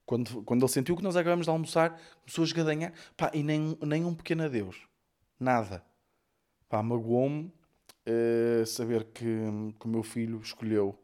Quando, 0.06 0.44
quando 0.44 0.62
ele 0.62 0.72
sentiu 0.72 0.96
que 0.96 1.01
nós 1.01 1.15
acabamos 1.15 1.46
de 1.46 1.50
almoçar, 1.50 2.00
começou 2.22 2.44
a 2.44 2.46
esgadanhar, 2.46 2.94
pá, 3.18 3.32
e 3.34 3.42
nem, 3.42 3.75
nem 3.82 4.06
um 4.06 4.13
pequeno 4.13 4.44
adeus. 4.44 4.80
Nada. 5.39 5.84
Pá, 6.70 6.84
magoou-me 6.84 7.51
uh, 8.08 8.65
saber 8.65 9.06
que, 9.06 9.25
que 9.80 9.86
o 9.86 9.89
meu 9.89 10.04
filho 10.04 10.39
escolheu 10.39 10.98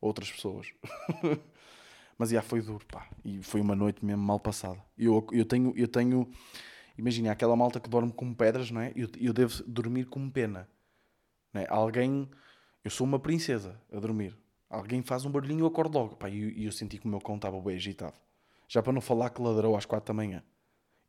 outras 0.00 0.30
pessoas. 0.30 0.66
Mas 2.18 2.30
já 2.30 2.42
foi 2.42 2.60
duro, 2.60 2.84
pá. 2.86 3.08
E 3.24 3.42
foi 3.42 3.60
uma 3.60 3.74
noite 3.74 4.04
mesmo 4.04 4.22
mal 4.22 4.38
passada. 4.38 4.78
Eu, 4.98 5.26
eu 5.32 5.44
tenho, 5.44 5.72
eu 5.76 5.88
tenho, 5.88 6.30
imagina, 6.96 7.32
aquela 7.32 7.56
malta 7.56 7.80
que 7.80 7.88
dorme 7.88 8.12
com 8.12 8.32
pedras, 8.34 8.70
não 8.70 8.80
é? 8.80 8.92
Eu, 8.94 9.08
eu 9.18 9.32
devo 9.32 9.62
dormir 9.64 10.06
com 10.06 10.28
pena. 10.30 10.68
Né? 11.52 11.66
Alguém. 11.68 12.28
Eu 12.84 12.90
sou 12.90 13.06
uma 13.06 13.18
princesa 13.18 13.80
a 13.92 13.98
dormir. 14.00 14.36
Alguém 14.68 15.02
faz 15.02 15.24
um 15.24 15.30
barulhinho 15.30 15.60
e 15.60 15.62
eu 15.62 15.66
acordo 15.66 15.98
logo. 15.98 16.18
E 16.28 16.42
eu, 16.42 16.66
eu, 16.66 16.72
senti 16.72 16.98
que 16.98 17.06
o 17.06 17.08
meu 17.08 17.20
cão 17.20 17.36
estava 17.36 17.60
bem 17.60 17.76
agitado. 17.76 18.14
Já 18.66 18.82
para 18.82 18.92
não 18.92 19.00
falar 19.00 19.30
que 19.30 19.40
ladrou 19.40 19.76
às 19.76 19.84
quatro 19.84 20.06
da 20.08 20.14
manhã. 20.14 20.42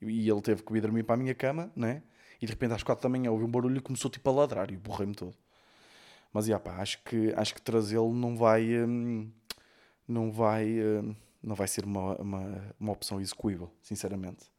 E 0.01 0.29
ele 0.29 0.41
teve 0.41 0.61
que 0.61 0.73
vir 0.73 0.81
dormir 0.81 1.03
para 1.03 1.15
a 1.15 1.17
minha 1.17 1.33
cama, 1.33 1.71
né? 1.75 2.03
E 2.41 2.45
de 2.45 2.51
repente 2.51 2.73
às 2.73 2.83
quatro 2.83 3.03
da 3.03 3.09
manhã 3.09 3.31
ouvi 3.31 3.45
um 3.45 3.49
barulho 3.49 3.77
e 3.77 3.81
começou 3.81 4.11
tipo 4.11 4.29
a 4.29 4.33
ladrar 4.33 4.69
e 4.69 4.77
borrei-me 4.77 5.15
todo. 5.15 5.35
Mas 6.33 6.45
já 6.45 6.59
pá, 6.59 6.77
acho 6.81 7.01
que, 7.03 7.33
acho 7.37 7.55
que 7.55 7.61
trazê-lo 7.61 8.13
não 8.13 8.35
vai. 8.35 8.83
Hum, 8.83 9.31
não 10.07 10.31
vai. 10.31 10.65
Hum, 10.81 11.15
não 11.41 11.55
vai 11.55 11.67
ser 11.67 11.85
uma, 11.85 12.15
uma, 12.15 12.75
uma 12.79 12.91
opção 12.93 13.19
execuível, 13.19 13.69
sinceramente. 13.81 14.52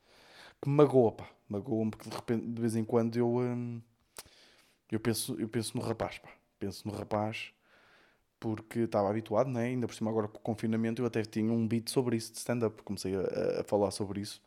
Que 0.65 0.71
me 0.71 0.77
magoa, 0.77 1.13
pá. 1.13 1.29
Magoa-me 1.47 1.91
porque 1.91 2.09
de 2.09 2.17
repente, 2.17 2.47
de 2.47 2.59
vez 2.59 2.75
em 2.75 2.85
quando 2.85 3.17
eu. 3.19 3.37
Hum, 3.37 3.83
eu 4.91 4.99
penso, 4.99 5.39
eu 5.39 5.47
penso 5.47 5.77
no 5.77 5.83
rapaz, 5.83 6.17
pá. 6.17 6.31
Penso 6.59 6.89
no 6.89 6.95
rapaz 6.95 7.53
porque 8.41 8.81
estava 8.81 9.11
habituado, 9.11 9.49
né? 9.49 9.65
ainda 9.65 9.87
por 9.87 9.95
cima 9.95 10.11
agora 10.11 10.29
com 10.29 10.39
o 10.39 10.41
confinamento 10.41 11.01
eu 11.01 11.07
até 11.07 11.23
tinha 11.23 11.51
um 11.51 11.67
beat 11.67 11.89
sobre 11.89 12.17
isso 12.17 12.31
de 12.33 12.39
stand-up, 12.39 12.83
comecei 12.83 13.15
a, 13.15 13.61
a, 13.61 13.65
falar 13.65 13.91
sobre 13.91 14.21
isso. 14.21 14.43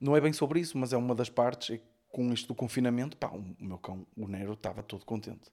Não 0.00 0.16
é 0.16 0.20
bem 0.20 0.32
sobre 0.32 0.60
isso, 0.60 0.76
mas 0.78 0.92
é 0.92 0.96
uma 0.96 1.14
das 1.14 1.28
partes, 1.28 1.76
é 1.76 1.80
com 2.08 2.32
isto 2.32 2.48
do 2.48 2.54
confinamento, 2.54 3.16
pá, 3.16 3.28
o 3.28 3.44
meu 3.58 3.78
cão, 3.78 4.06
o 4.16 4.28
Nero, 4.28 4.52
estava 4.52 4.82
todo 4.82 5.04
contente. 5.04 5.50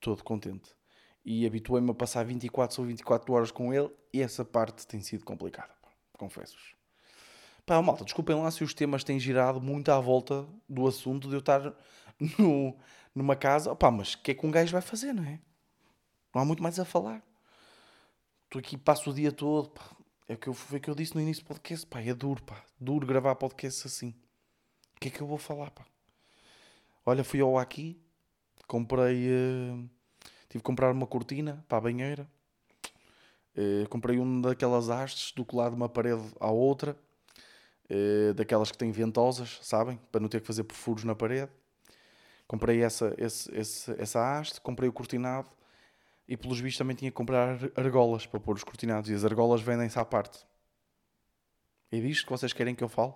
Todo 0.00 0.22
contente. 0.24 0.74
E 1.24 1.46
habituei-me 1.46 1.90
a 1.90 1.94
passar 1.94 2.24
24 2.24 2.80
ou 2.80 2.88
24 2.88 3.32
horas 3.32 3.50
com 3.50 3.72
ele 3.72 3.90
e 4.12 4.20
essa 4.20 4.44
parte 4.44 4.86
tem 4.86 5.00
sido 5.00 5.24
complicada, 5.24 5.74
confesso-vos. 6.18 6.81
Pá, 7.72 7.80
malta, 7.80 8.04
desculpem 8.04 8.36
lá 8.36 8.50
se 8.50 8.62
os 8.62 8.74
temas 8.74 9.02
têm 9.02 9.18
girado 9.18 9.58
muito 9.58 9.90
à 9.90 9.98
volta 9.98 10.46
do 10.68 10.86
assunto 10.86 11.26
de 11.26 11.36
eu 11.36 11.38
estar 11.38 11.74
no, 12.38 12.76
numa 13.14 13.34
casa, 13.34 13.72
opá, 13.72 13.90
mas 13.90 14.12
o 14.12 14.18
que 14.18 14.32
é 14.32 14.34
que 14.34 14.44
um 14.44 14.50
gajo 14.50 14.72
vai 14.72 14.82
fazer, 14.82 15.14
não 15.14 15.24
é? 15.24 15.40
Não 16.34 16.42
há 16.42 16.44
muito 16.44 16.62
mais 16.62 16.78
a 16.78 16.84
falar. 16.84 17.22
Estou 18.44 18.58
aqui, 18.58 18.76
passo 18.76 19.08
o 19.08 19.14
dia 19.14 19.32
todo, 19.32 19.70
pá. 19.70 19.84
É 20.28 20.34
o 20.34 20.36
que 20.36 20.48
eu, 20.48 20.54
que 20.82 20.90
eu 20.90 20.94
disse 20.94 21.14
no 21.14 21.22
início 21.22 21.42
do 21.42 21.46
podcast, 21.46 21.86
pá, 21.86 22.02
é 22.02 22.12
duro, 22.12 22.42
pá. 22.42 22.62
Duro 22.78 23.06
gravar 23.06 23.36
podcast 23.36 23.86
assim. 23.86 24.14
O 24.94 25.00
que 25.00 25.08
é 25.08 25.10
que 25.10 25.22
eu 25.22 25.26
vou 25.26 25.38
falar, 25.38 25.70
pá? 25.70 25.86
Olha, 27.06 27.24
fui 27.24 27.40
ao 27.40 27.56
aqui, 27.56 27.98
comprei, 28.68 29.30
uh, 29.30 29.88
tive 30.50 30.58
que 30.58 30.60
comprar 30.60 30.92
uma 30.92 31.06
cortina 31.06 31.64
para 31.66 31.78
a 31.78 31.80
banheira. 31.80 32.28
Uh, 33.56 33.88
comprei 33.88 34.18
um 34.18 34.42
daquelas 34.42 34.90
hastes 34.90 35.32
do 35.32 35.42
colar 35.42 35.70
de 35.70 35.76
uma 35.76 35.88
parede 35.88 36.22
à 36.38 36.50
outra, 36.50 36.94
uh, 37.92 38.34
daquelas 38.34 38.72
que 38.72 38.78
têm 38.78 38.90
ventosas, 38.90 39.58
sabem? 39.62 39.98
Para 40.10 40.20
não 40.20 40.28
ter 40.28 40.40
que 40.40 40.46
fazer 40.46 40.64
furos 40.72 41.04
na 41.04 41.14
parede. 41.14 41.52
Comprei 42.46 42.82
essa, 42.82 43.14
esse, 43.18 43.54
esse, 43.54 43.94
essa 44.00 44.38
haste, 44.38 44.60
comprei 44.60 44.88
o 44.88 44.92
cortinado 44.92 45.48
e 46.28 46.36
pelos 46.36 46.60
vistos 46.60 46.78
também 46.78 46.96
tinha 46.96 47.10
que 47.10 47.16
comprar 47.16 47.58
argolas 47.76 48.26
para 48.26 48.40
pôr 48.40 48.56
os 48.56 48.64
cortinados 48.64 49.10
e 49.10 49.14
as 49.14 49.24
argolas 49.24 49.60
vendem-se 49.60 49.98
à 49.98 50.04
parte. 50.04 50.46
É 51.90 52.00
disto 52.00 52.24
que 52.24 52.30
vocês 52.30 52.52
querem 52.52 52.74
que 52.74 52.82
eu 52.82 52.88
fale? 52.88 53.12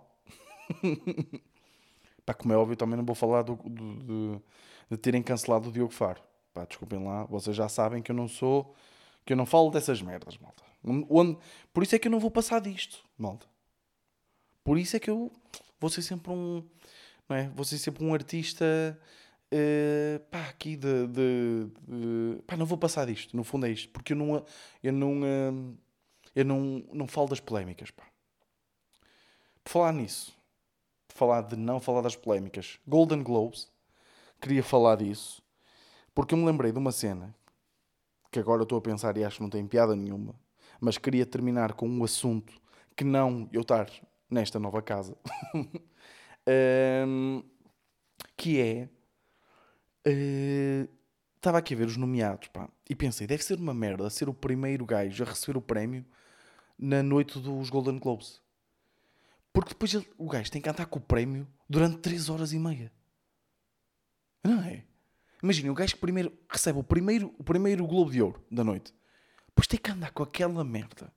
Pá, 2.27 2.35
como 2.35 2.53
é 2.53 2.57
óbvio, 2.57 2.77
também 2.77 2.97
não 2.97 3.05
vou 3.05 3.15
falar 3.15 3.43
do, 3.43 3.57
do, 3.57 3.97
de, 4.03 4.43
de 4.91 4.97
terem 4.97 5.23
cancelado 5.23 5.69
o 5.69 5.73
Diogo 5.73 5.93
Faro. 5.93 6.21
Pá, 6.53 6.65
desculpem 6.65 7.03
lá, 7.03 7.25
vocês 7.25 7.55
já 7.55 7.69
sabem 7.69 8.03
que 8.03 8.11
eu 8.11 8.17
não 8.17 8.29
sou, 8.29 8.75
que 9.25 9.33
eu 9.33 9.37
não 9.37 9.47
falo 9.47 9.71
dessas 9.71 10.03
merdas, 10.03 10.37
malta. 10.39 10.65
Onde, 10.85 11.39
por 11.73 11.83
isso 11.83 11.95
é 11.95 11.99
que 11.99 12.09
eu 12.09 12.13
não 12.13 12.21
vou 12.21 12.31
passar 12.31 12.61
disto, 12.61 13.05
malta. 13.19 13.47
Por 14.67 14.77
isso 14.79 14.97
é 14.97 14.99
que 14.99 15.09
eu 15.09 15.31
vou 15.79 15.89
ser 15.89 16.03
sempre 16.03 16.33
um, 16.33 16.61
não 17.29 17.37
é? 17.37 17.49
Vou 17.51 17.65
ser 17.65 17.79
sempre 17.79 18.05
um 18.05 18.13
artista 18.13 18.99
Uh, 19.47 20.19
pá, 20.29 20.49
aqui 20.49 20.75
de, 20.77 21.07
de, 21.07 21.67
de, 21.87 22.43
pá, 22.49 22.57
não 22.57 22.67
vou 22.67 22.77
passar 22.77 23.07
disto, 23.07 23.37
no 23.37 23.45
fundo 23.45 23.65
é 23.65 23.71
isto, 23.71 23.89
porque 23.91 24.13
eu 24.13 24.17
não, 24.17 24.45
eu 24.83 24.93
não, 24.93 25.21
uh, 25.21 25.79
eu 26.35 26.45
não, 26.45 26.85
não 26.93 27.07
falo 27.07 27.29
das 27.29 27.39
polémicas, 27.39 27.93
pá. 27.93 28.03
Por 29.63 29.71
falar 29.71 29.93
nisso, 29.93 30.37
por 31.07 31.15
falar 31.15 31.43
de 31.43 31.55
não 31.55 31.79
falar 31.79 32.03
das 32.03 32.17
polémicas, 32.17 32.81
Golden 32.89 33.23
Globes, 33.23 33.71
queria 34.41 34.65
falar 34.65 34.97
disso, 34.97 35.41
porque 36.13 36.35
eu 36.35 36.39
me 36.39 36.45
lembrei 36.45 36.73
de 36.73 36.79
uma 36.79 36.91
cena 36.91 37.33
que 38.33 38.41
agora 38.41 38.65
estou 38.65 38.79
a 38.79 38.83
pensar 38.83 39.17
e 39.17 39.23
acho 39.23 39.37
que 39.37 39.43
não 39.43 39.51
tem 39.51 39.65
piada 39.65 39.95
nenhuma, 39.95 40.35
mas 40.81 40.99
queria 40.99 41.25
terminar 41.25 41.75
com 41.75 41.89
um 41.89 42.03
assunto 42.03 42.53
que 42.97 43.05
não 43.05 43.49
eu 43.53 43.61
estar 43.61 43.89
nesta 44.31 44.59
nova 44.59 44.83
casa, 44.83 45.17
um, 47.07 47.43
que 48.37 48.61
é 48.61 48.89
Estava 51.37 51.57
uh, 51.57 51.59
aqui 51.59 51.75
a 51.75 51.77
ver 51.77 51.87
os 51.87 51.97
nomeados, 51.97 52.47
pá, 52.49 52.69
e 52.89 52.95
pensei, 52.95 53.27
deve 53.27 53.43
ser 53.43 53.59
uma 53.59 53.75
merda 53.75 54.09
ser 54.09 54.29
o 54.29 54.35
primeiro 54.35 54.87
gajo 54.87 55.25
a 55.25 55.27
receber 55.27 55.59
o 55.59 55.61
prémio 55.61 56.05
na 56.79 57.03
noite 57.03 57.41
dos 57.41 57.71
Golden 57.71 57.99
Globes. 57.99 58.41
Porque 59.53 59.71
depois 59.71 59.93
ele, 59.95 60.09
o 60.17 60.29
gajo 60.29 60.51
tem 60.51 60.63
que 60.63 60.69
andar 60.69 60.87
com 60.87 60.99
o 60.99 61.03
prémio 61.03 61.49
durante 61.69 61.99
3 61.99 62.29
horas 62.29 62.53
e 62.53 62.59
meia. 62.59 62.93
Não 64.45 64.63
é? 64.63 64.85
Imagina, 65.43 65.73
o 65.73 65.75
gajo 65.75 65.95
que 65.95 66.01
primeiro 66.01 66.33
recebe 66.49 66.79
o 66.79 66.85
primeiro, 66.85 67.35
o 67.39 67.43
primeiro 67.43 67.87
Globo 67.87 68.11
de 68.11 68.23
Ouro 68.23 68.45
da 68.51 68.63
noite. 68.63 68.95
Depois 69.49 69.67
tem 69.67 69.81
que 69.81 69.91
andar 69.91 70.13
com 70.13 70.23
aquela 70.23 70.63
merda. 70.63 71.13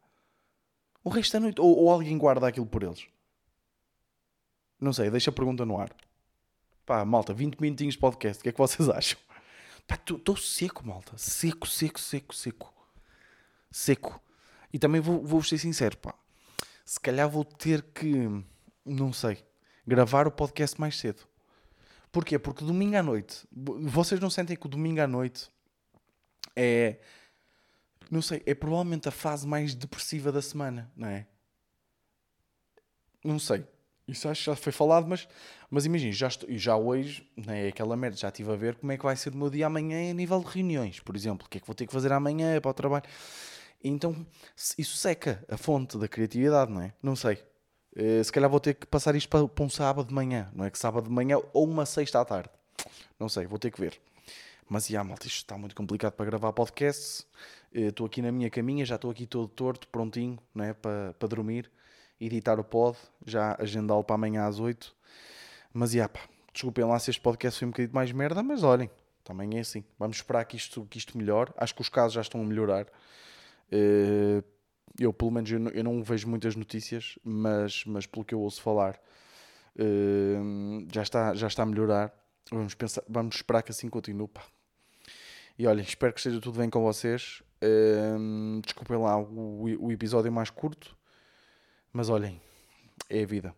O 1.03 1.09
resto 1.09 1.33
da 1.33 1.39
noite. 1.39 1.62
Ou, 1.62 1.77
ou 1.77 1.89
alguém 1.91 2.17
guarda 2.17 2.47
aquilo 2.47 2.65
por 2.65 2.83
eles. 2.83 3.07
Não 4.79 4.93
sei, 4.93 5.09
deixa 5.09 5.29
a 5.29 5.33
pergunta 5.33 5.65
no 5.65 5.79
ar. 5.79 5.93
Pá, 6.85 7.03
malta, 7.03 7.33
20 7.33 7.59
minutinhos 7.59 7.95
de 7.95 7.99
podcast, 7.99 8.39
o 8.39 8.43
que 8.43 8.49
é 8.49 8.51
que 8.51 8.57
vocês 8.57 8.88
acham? 8.89 9.19
Estou 9.89 10.38
seco, 10.38 10.85
malta. 10.85 11.17
Seco, 11.17 11.67
seco, 11.67 11.99
seco, 11.99 12.33
seco. 12.33 12.73
Seco. 13.71 14.21
E 14.71 14.79
também 14.79 15.01
vou, 15.01 15.23
vou 15.23 15.43
ser 15.43 15.57
sincero, 15.57 15.97
pá. 15.97 16.13
Se 16.85 16.99
calhar 16.99 17.29
vou 17.29 17.43
ter 17.43 17.83
que, 17.83 18.27
não 18.85 19.12
sei, 19.13 19.43
gravar 19.85 20.27
o 20.27 20.31
podcast 20.31 20.79
mais 20.79 20.97
cedo. 20.97 21.27
Porquê? 22.12 22.39
Porque 22.39 22.63
domingo 22.63 22.97
à 22.97 23.03
noite, 23.03 23.47
vocês 23.51 24.19
não 24.19 24.29
sentem 24.29 24.57
que 24.57 24.65
o 24.65 24.69
domingo 24.69 25.01
à 25.01 25.07
noite 25.07 25.49
é, 26.55 26.99
não 28.09 28.21
sei, 28.21 28.41
é 28.45 28.53
provavelmente 28.53 29.07
a 29.07 29.11
fase 29.11 29.47
mais 29.47 29.75
depressiva 29.75 30.31
da 30.31 30.41
semana, 30.41 30.91
não 30.95 31.07
é? 31.07 31.27
Não 33.23 33.37
sei. 33.37 33.65
Isso 34.07 34.27
acho 34.27 34.41
que 34.41 34.45
já 34.47 34.55
foi 34.55 34.71
falado, 34.71 35.07
mas, 35.07 35.27
mas 35.69 35.85
imagina, 35.85 36.11
já, 36.11 36.27
estou, 36.27 36.49
já 36.51 36.75
hoje, 36.75 37.29
né, 37.37 37.65
é 37.65 37.69
aquela 37.69 37.95
merda, 37.95 38.17
já 38.17 38.29
estive 38.29 38.51
a 38.51 38.55
ver 38.55 38.75
como 38.75 38.91
é 38.91 38.97
que 38.97 39.03
vai 39.03 39.15
ser 39.15 39.33
o 39.33 39.37
meu 39.37 39.49
dia 39.49 39.67
amanhã 39.67 40.09
a 40.09 40.13
nível 40.13 40.39
de 40.39 40.47
reuniões, 40.47 40.99
por 40.99 41.15
exemplo. 41.15 41.45
O 41.45 41.49
que 41.49 41.59
é 41.59 41.61
que 41.61 41.67
vou 41.67 41.75
ter 41.75 41.85
que 41.85 41.93
fazer 41.93 42.11
amanhã 42.11 42.59
para 42.59 42.71
o 42.71 42.73
trabalho. 42.73 43.05
Então, 43.83 44.15
isso 44.55 44.97
seca 44.97 45.45
a 45.47 45.57
fonte 45.57 45.97
da 45.97 46.07
criatividade, 46.07 46.71
não 46.71 46.81
é? 46.81 46.93
Não 47.01 47.15
sei. 47.15 47.35
Uh, 47.95 48.23
se 48.23 48.31
calhar 48.31 48.49
vou 48.49 48.59
ter 48.59 48.73
que 48.73 48.85
passar 48.85 49.15
isto 49.15 49.29
para, 49.29 49.47
para, 49.47 49.63
um 49.63 49.69
sábado 49.69 50.07
de 50.07 50.13
manhã, 50.13 50.49
não 50.53 50.65
é? 50.65 50.71
Que 50.71 50.77
sábado 50.77 51.07
de 51.07 51.11
manhã 51.11 51.37
ou 51.53 51.65
uma 51.65 51.85
sexta 51.85 52.19
à 52.19 52.25
tarde. 52.25 52.49
Não 53.19 53.29
sei, 53.29 53.45
vou 53.45 53.59
ter 53.59 53.71
que 53.71 53.79
ver. 53.79 53.99
Mas, 54.69 54.88
já, 54.88 55.03
malta, 55.03 55.25
isto 55.25 55.38
está 55.38 55.58
muito 55.58 55.75
complicado 55.75 56.13
para 56.13 56.25
gravar 56.25 56.53
podcast. 56.53 57.25
Eh, 57.73 57.88
estou 57.88 58.05
aqui 58.05 58.21
na 58.21 58.32
minha 58.32 58.51
caminha, 58.51 58.86
já 58.86 58.95
estou 58.95 59.10
aqui 59.10 59.25
todo 59.25 59.47
torto, 59.47 59.88
prontinho, 59.88 60.38
não 60.53 60.63
é? 60.63 60.73
Para, 60.73 61.13
para 61.17 61.27
dormir 61.27 61.71
editar 62.21 62.60
o 62.60 62.63
pod, 62.63 62.97
já 63.25 63.55
agendá-lo 63.60 64.03
para 64.03 64.15
amanhã 64.15 64.45
às 64.45 64.60
8. 64.60 64.95
Mas, 65.73 65.91
já, 65.91 66.08
pá, 66.08 66.19
desculpem 66.53 66.86
lá 66.86 66.99
se 66.99 67.10
este 67.10 67.19
podcast 67.19 67.58
foi 67.58 67.67
um 67.67 67.71
bocadinho 67.71 67.95
mais 67.95 68.12
merda, 68.12 68.43
mas 68.43 68.62
olhem, 68.62 68.91
também 69.23 69.58
é 69.58 69.62
assim. 69.62 69.84
Vamos 69.97 70.17
esperar 70.17 70.45
que 70.45 70.55
isto, 70.55 70.86
que 70.88 70.99
isto 70.99 71.17
melhore. 71.17 71.51
Acho 71.58 71.73
que 71.73 71.82
os 71.82 71.89
casos 71.89 72.13
já 72.13 72.21
estão 72.21 72.39
a 72.39 72.43
melhorar. 72.43 72.86
Uh, 73.71 74.43
eu, 74.99 75.12
pelo 75.12 75.32
menos, 75.32 75.49
eu 75.51 75.60
não, 75.60 75.71
eu 75.71 75.84
não, 75.84 76.03
vejo 76.03 76.27
muitas 76.27 76.55
notícias, 76.55 77.17
mas, 77.23 77.84
mas 77.86 78.05
pelo 78.05 78.23
que 78.23 78.36
eu 78.36 78.41
ouço 78.41 78.62
falar, 78.62 78.99
uh, 79.75 80.88
já, 80.93 81.01
está, 81.01 81.34
já 81.34 81.47
está 81.47 81.63
a 81.63 81.65
melhorar. 81.65 82.13
Vamos, 82.51 82.75
pensar, 82.75 83.03
vamos 83.10 83.38
esperar 83.38 83.63
que 83.63 83.71
assim 83.71 83.89
continue. 83.89 84.27
Pá. 84.27 84.43
E 85.59 85.67
olha, 85.67 85.81
espero 85.81 86.13
que 86.13 86.21
esteja 86.21 86.39
tudo 86.39 86.57
bem 86.57 86.69
com 86.69 86.81
vocês. 86.81 87.43
Um, 87.61 88.61
desculpem 88.63 88.97
lá 88.97 89.19
o, 89.19 89.65
o 89.77 89.91
episódio 89.91 90.31
mais 90.31 90.49
curto, 90.49 90.95
mas 91.91 92.07
olhem, 92.07 92.39
é 93.09 93.23
a 93.23 93.25
vida. 93.25 93.53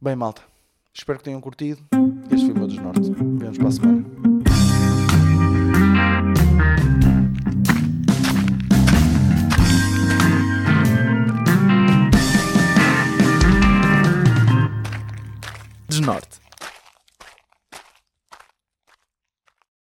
Bem, 0.00 0.16
malta, 0.16 0.40
espero 0.94 1.18
que 1.18 1.26
tenham 1.26 1.42
curtido. 1.42 1.86
Este 2.32 2.46
foi 2.46 2.54
o 2.54 2.58
Modos 2.58 2.74
desnorte. 2.74 3.10
Vemos 3.38 3.58
para 3.58 3.68
a 3.68 3.70
semana. 3.70 4.04
Norte. 16.00 16.40